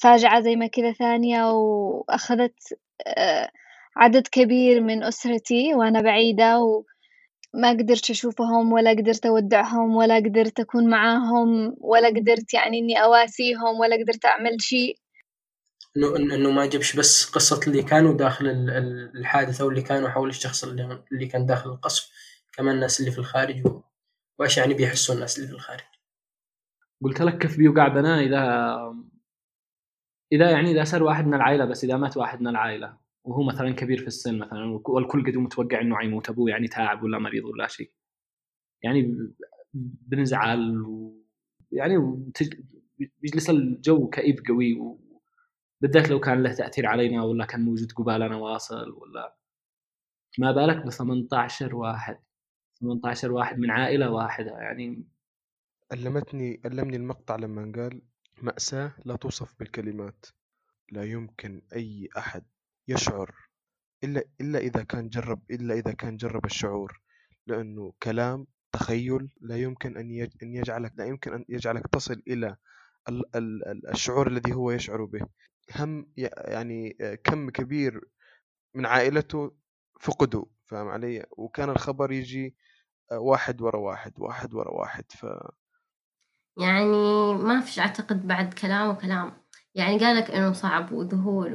فاجعة 0.02 0.40
زي 0.40 0.56
ما 0.56 0.66
كذا 0.66 0.92
ثانية 0.92 1.50
وأخذت 1.50 2.78
آه، 3.06 3.50
عدد 3.96 4.26
كبير 4.26 4.80
من 4.80 5.02
أسرتي 5.04 5.74
وأنا 5.74 6.00
بعيدة 6.00 6.58
وما 7.54 7.70
قدرت 7.70 8.10
أشوفهم 8.10 8.72
ولا 8.72 8.90
قدرت 8.90 9.26
أودعهم 9.26 9.96
ولا 9.96 10.16
قدرت 10.16 10.60
أكون 10.60 10.90
معاهم 10.90 11.76
ولا 11.80 12.08
قدرت 12.08 12.54
يعني 12.54 12.78
إني 12.78 13.02
أواسيهم 13.02 13.80
ولا 13.80 13.96
قدرت 13.96 14.24
أعمل 14.24 14.56
شيء. 14.60 14.98
إنه 15.96 16.16
إنه 16.16 16.50
ما 16.50 16.66
جابش 16.66 16.96
بس 16.96 17.24
قصة 17.30 17.60
اللي 17.66 17.82
كانوا 17.82 18.14
داخل 18.16 18.46
الحادثة 19.16 19.64
واللي 19.64 19.82
كانوا 19.82 20.08
حول 20.08 20.28
الشخص 20.28 20.64
اللي, 20.64 21.04
اللي 21.12 21.26
كان 21.26 21.46
داخل 21.46 21.70
القصف 21.70 22.10
كمان 22.52 22.74
الناس 22.74 23.00
اللي 23.00 23.10
في 23.10 23.18
الخارج 23.18 23.62
وإيش 24.38 24.58
يعني 24.58 24.74
بيحسوا 24.74 25.14
الناس 25.14 25.36
اللي 25.38 25.48
في 25.48 25.54
الخارج. 25.54 25.84
قلت 27.02 27.20
لك 27.22 27.38
كيف 27.38 27.58
بيوقع 27.58 27.88
بنا 27.88 28.20
اذا 28.20 28.76
إذا 30.32 30.50
يعني 30.50 30.70
إذا 30.70 30.84
صار 30.84 31.02
واحد 31.02 31.26
من 31.26 31.34
العائلة 31.34 31.64
بس 31.64 31.84
إذا 31.84 31.96
مات 31.96 32.16
واحد 32.16 32.40
من 32.40 32.48
العائلة. 32.48 33.05
وهو 33.26 33.42
مثلا 33.42 33.70
كبير 33.70 33.98
في 33.98 34.06
السن 34.06 34.38
مثلا 34.38 34.80
والكل 34.86 35.26
قد 35.26 35.36
متوقع 35.36 35.80
إنه 35.80 35.96
حيموت 35.96 36.28
أبوه 36.28 36.50
يعني 36.50 36.68
تعب 36.68 37.02
ولا 37.02 37.18
مريض 37.18 37.44
ولا 37.44 37.66
شيء. 37.66 37.92
يعني 38.82 39.32
بنزعل 39.74 40.80
و 40.80 41.22
يعني 41.72 42.22
بيجلس 42.98 43.50
الجو 43.50 44.08
كئيب 44.08 44.40
قوي 44.48 44.98
بالذات 45.80 46.10
لو 46.10 46.20
كان 46.20 46.42
له 46.42 46.54
تأثير 46.54 46.86
علينا 46.86 47.24
ولا 47.24 47.44
كان 47.46 47.60
موجود 47.64 47.92
قبالنا 47.92 48.36
واصل 48.36 48.90
ولا. 48.90 49.36
ما 50.38 50.52
بالك 50.52 50.86
ب 50.86 50.90
18 50.90 51.76
واحد 51.76 52.18
18 52.80 53.32
واحد 53.32 53.58
من 53.58 53.70
عائلة 53.70 54.10
واحدة 54.10 54.50
يعني. 54.50 55.04
ألمتني 55.92 56.60
ألمني 56.66 56.96
المقطع 56.96 57.36
لما 57.36 57.72
قال 57.76 58.02
مأساة 58.42 58.92
لا 59.04 59.16
توصف 59.16 59.58
بالكلمات 59.58 60.26
لا 60.92 61.04
يمكن 61.04 61.62
أي 61.72 62.08
أحد 62.18 62.44
يشعر 62.88 63.34
إلا 64.04 64.24
إلا 64.40 64.58
إذا 64.58 64.82
كان 64.82 65.08
جرب 65.08 65.42
إلا 65.50 65.74
إذا 65.74 65.92
كان 65.92 66.16
جرب 66.16 66.44
الشعور 66.44 67.00
لأنه 67.46 67.92
كلام 68.02 68.46
تخيل 68.72 69.30
لا 69.40 69.56
يمكن 69.56 69.96
أن 69.96 70.28
أن 70.42 70.54
يجعلك 70.54 70.92
لا 70.96 71.06
يمكن 71.06 71.34
أن 71.34 71.44
يجعلك 71.48 71.86
تصل 71.86 72.22
إلى 72.28 72.56
الشعور 73.92 74.28
الذي 74.28 74.54
هو 74.54 74.70
يشعر 74.70 75.04
به. 75.04 75.26
هم 75.76 76.12
يعني 76.16 76.96
كم 77.24 77.50
كبير 77.50 78.00
من 78.74 78.86
عائلته 78.86 79.56
فقدوا 80.00 80.44
فاهم 80.66 80.88
علي؟ 80.88 81.26
وكان 81.30 81.70
الخبر 81.70 82.12
يجي 82.12 82.56
واحد 83.12 83.62
ورا 83.62 83.78
واحد 83.78 84.12
واحد 84.18 84.54
ورا 84.54 84.70
واحد 84.70 85.04
ف 85.12 85.26
يعني 86.58 86.84
ما 87.34 87.60
فيش 87.60 87.78
أعتقد 87.78 88.26
بعد 88.26 88.54
كلام 88.54 88.90
وكلام. 88.90 89.44
يعني 89.74 89.98
قالك 89.98 90.30
إنه 90.30 90.52
صعب 90.52 90.92
وذهول 90.92 91.54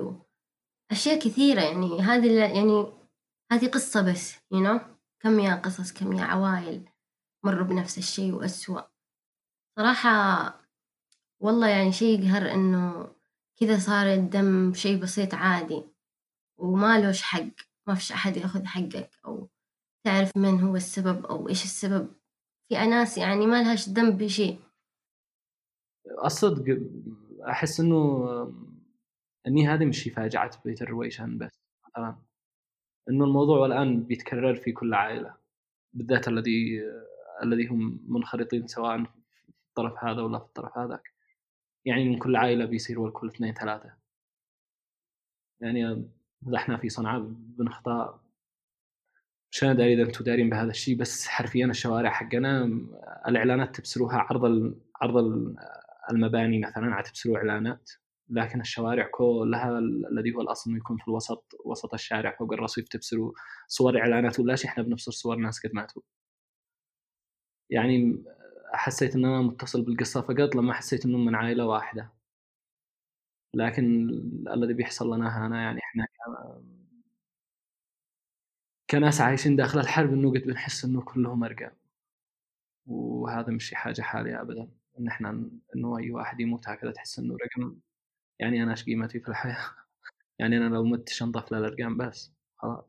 أشياء 0.91 1.19
كثيرة 1.19 1.61
يعني 1.61 2.01
هذه 2.01 2.39
يعني 2.39 2.85
هذه 3.51 3.67
قصة 3.67 4.11
بس 4.11 4.35
you 4.35 4.57
know 4.65 4.81
كم 5.19 5.39
يا 5.39 5.55
قصص 5.55 5.93
كم 5.93 6.13
يا 6.13 6.23
عوائل 6.23 6.89
مروا 7.45 7.63
بنفس 7.63 7.97
الشيء 7.97 8.33
وأسوأ. 8.33 8.81
صراحة 9.79 10.11
والله 11.39 11.67
يعني 11.67 11.91
شيء 11.91 12.19
يقهر 12.19 12.51
إنه 12.51 13.15
كذا 13.59 13.79
صار 13.79 14.13
الدم 14.13 14.73
شي 14.73 14.95
بسيط 14.97 15.33
عادي 15.33 15.83
وما 16.57 16.99
لوش 16.99 17.21
حق 17.21 17.51
ما 17.87 17.95
فيش 17.95 18.11
أحد 18.11 18.37
يأخذ 18.37 18.65
حقك 18.65 19.09
أو 19.25 19.49
تعرف 20.05 20.37
من 20.37 20.59
هو 20.61 20.75
السبب 20.75 21.25
أو 21.25 21.49
إيش 21.49 21.63
السبب. 21.63 22.15
في 22.69 22.75
ناس 22.75 23.17
يعني 23.17 23.45
ما 23.45 23.63
لهاش 23.63 23.89
ذنب 23.89 24.17
بشيء. 24.17 24.59
الصدق 26.25 26.79
أحس 27.49 27.79
إنه 27.79 28.25
إني 29.47 29.67
هذه 29.67 29.85
مش 29.85 30.03
فاجعة 30.09 30.61
بيت 30.65 30.81
الرويشان 30.81 31.37
بس 31.37 31.61
مثلا. 31.87 32.15
إنه 33.09 33.25
الموضوع 33.25 33.65
الآن 33.65 34.03
بيتكرر 34.03 34.55
في 34.55 34.71
كل 34.71 34.93
عائلة 34.93 35.35
بالذات 35.93 36.27
الذي 36.27 36.81
الذي 37.43 37.67
هم 37.67 37.99
منخرطين 38.07 38.67
سواء 38.67 39.03
في 39.03 39.09
الطرف 39.69 40.03
هذا 40.03 40.21
ولا 40.21 40.39
في 40.39 40.45
الطرف 40.45 40.77
هذاك. 40.77 41.13
يعني 41.85 42.09
من 42.09 42.19
كل 42.19 42.35
عائلة 42.35 42.65
بيصير 42.65 42.99
والكل 42.99 43.27
اثنين 43.27 43.53
ثلاثة. 43.53 43.93
يعني 45.61 45.85
اذا 46.47 46.57
إحنا 46.57 46.77
في 46.77 46.89
صنعاء 46.89 47.21
بنخطا 47.29 48.21
مش 49.51 49.63
أنا 49.63 49.73
داري 49.73 49.93
إذا 49.93 50.03
أنتم 50.03 50.23
دارين 50.23 50.49
بهذا 50.49 50.69
الشيء 50.69 50.97
بس 50.97 51.27
حرفيا 51.27 51.65
الشوارع 51.65 52.09
حقنا 52.09 52.65
الإعلانات 53.27 53.75
تبصروها 53.75 54.17
عرض. 54.17 54.75
عرض 54.95 55.17
المباني 56.11 56.59
مثلا 56.59 57.01
تبصروا 57.01 57.37
إعلانات. 57.37 57.91
لكن 58.31 58.61
الشوارع 58.61 59.09
كلها 59.11 59.79
الذي 59.79 60.35
هو 60.35 60.41
الأصل 60.41 60.69
إنه 60.71 60.79
يكون 60.79 60.97
في 60.97 61.07
الوسط 61.07 61.55
وسط 61.65 61.93
الشارع 61.93 62.35
فوق 62.39 62.53
الرصيف 62.53 62.87
تبصروا 62.89 63.31
صور 63.67 63.99
إعلانات 63.99 64.39
ولا 64.39 64.55
شيء 64.55 64.69
إحنا 64.69 64.83
بنبصر 64.83 65.11
صور 65.11 65.35
ناس 65.37 65.65
قد 65.65 65.73
ماتوا. 65.73 66.01
يعني 67.69 68.23
حسيت 68.73 69.15
إن 69.15 69.25
أنا 69.25 69.41
متصل 69.41 69.81
بالقصة 69.85 70.21
فقط 70.21 70.55
لما 70.55 70.73
حسيت 70.73 71.05
إنه 71.05 71.17
من 71.17 71.35
عائلة 71.35 71.65
واحدة. 71.65 72.11
لكن 73.53 74.09
الذي 74.53 74.73
بيحصل 74.73 75.15
لنا 75.15 75.47
هنا 75.47 75.61
يعني 75.61 75.79
إحنا 75.79 76.07
كناس 78.89 79.21
عايشين 79.21 79.55
داخل 79.55 79.79
الحرب 79.79 80.13
إنه 80.13 80.31
قد 80.31 80.41
بنحس 80.41 80.85
إنه 80.85 81.01
كلهم 81.01 81.43
أرقام. 81.43 81.71
وهذا 82.87 83.51
مش 83.53 83.73
حاجة 83.73 84.01
حالية 84.01 84.41
ابدا. 84.41 84.69
إن 84.99 85.07
إحنا 85.07 85.29
إنه 85.75 85.97
أي 85.97 86.11
واحد 86.11 86.39
يموت 86.39 86.69
هكذا 86.69 86.91
تحس 86.91 87.19
إنه 87.19 87.37
رقم. 87.45 87.75
يعني 88.41 88.63
أنا 88.63 88.71
إيش 88.71 88.83
قيمتي 88.83 89.19
في 89.19 89.27
الحياة؟ 89.27 89.57
يعني 90.39 90.57
أنا 90.57 90.75
لو 90.75 90.83
مت 90.83 91.09
شنطف 91.09 91.51
للأرقام 91.51 91.97
بس 91.97 92.31
خلاص. 92.55 92.85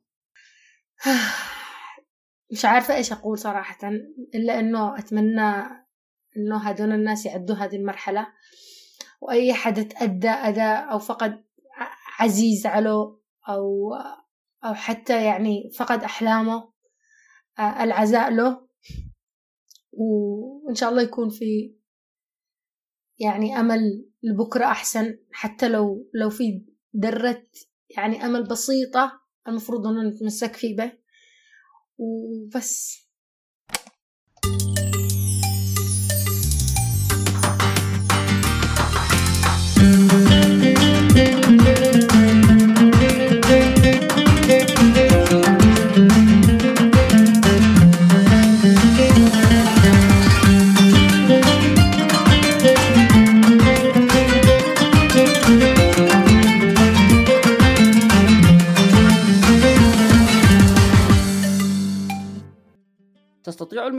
مش 2.52 2.64
عارفة 2.64 2.94
إيش 2.94 3.12
أقول 3.12 3.38
صراحة 3.38 3.88
إلا 4.34 4.60
إنه 4.60 4.98
أتمنى 4.98 5.82
إنه 6.36 6.56
هذول 6.56 6.92
الناس 6.92 7.26
يعدوا 7.26 7.56
هذه 7.56 7.76
المرحلة 7.76 8.26
وأي 9.20 9.54
حد 9.54 9.88
تأدى 9.88 10.28
أداء 10.28 10.92
أو 10.92 10.98
فقد 10.98 11.44
عزيز 12.18 12.66
عليه 12.66 13.16
أو 13.48 13.94
أو 14.64 14.74
حتى 14.74 15.24
يعني 15.24 15.70
فقد 15.78 16.02
أحلامه 16.02 16.72
آه، 17.58 17.84
العزاء 17.84 18.30
له. 18.30 18.68
وإن 19.92 20.74
شاء 20.74 20.90
الله 20.90 21.02
يكون 21.02 21.30
في 21.30 21.76
يعني 23.18 23.60
أمل 23.60 24.12
لبكرة 24.22 24.64
أحسن 24.64 25.18
حتى 25.32 25.68
لو 25.68 26.11
لو 26.14 26.30
في 26.30 26.64
ذرة 26.96 27.42
يعني 27.96 28.24
أمل 28.26 28.44
بسيطة 28.44 29.20
المفروض 29.48 29.87
أن 29.87 30.08
نتمسك 30.08 30.56
فيه 30.56 30.76
به. 30.76 30.92
وبس. 31.98 33.01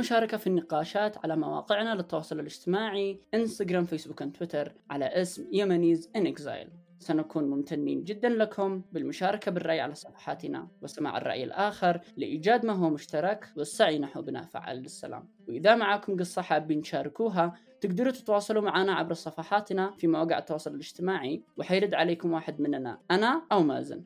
المشاركة 0.03 0.37
في 0.37 0.47
النقاشات 0.47 1.17
على 1.17 1.35
مواقعنا 1.35 1.95
للتواصل 1.95 2.39
الاجتماعي 2.39 3.19
إنستغرام 3.33 3.85
فيسبوك 3.85 4.23
تويتر 4.23 4.73
على 4.89 5.05
اسم 5.05 5.47
يمنيز 5.51 6.09
ان 6.15 6.27
اكزايل 6.27 6.69
سنكون 6.99 7.43
ممتنين 7.43 8.03
جدا 8.03 8.29
لكم 8.29 8.81
بالمشاركة 8.91 9.51
بالرأي 9.51 9.79
على 9.79 9.95
صفحاتنا 9.95 10.67
وسماع 10.81 11.17
الرأي 11.17 11.43
الآخر 11.43 11.99
لإيجاد 12.17 12.65
ما 12.65 12.73
هو 12.73 12.89
مشترك 12.89 13.49
والسعي 13.57 13.99
نحو 13.99 14.21
بناء 14.21 14.43
فعال 14.43 14.77
للسلام. 14.77 15.29
وإذا 15.47 15.75
معكم 15.75 16.19
قصة 16.19 16.41
حابين 16.41 16.81
تشاركوها 16.81 17.53
تقدروا 17.81 18.11
تتواصلوا 18.11 18.61
معنا 18.61 18.93
عبر 18.93 19.13
صفحاتنا 19.13 19.91
في 19.97 20.07
مواقع 20.07 20.37
التواصل 20.37 20.73
الاجتماعي 20.73 21.43
وحيرد 21.57 21.93
عليكم 21.93 22.31
واحد 22.31 22.61
مننا 22.61 22.99
أنا 23.11 23.41
أو 23.51 23.63
مازن. 23.63 24.03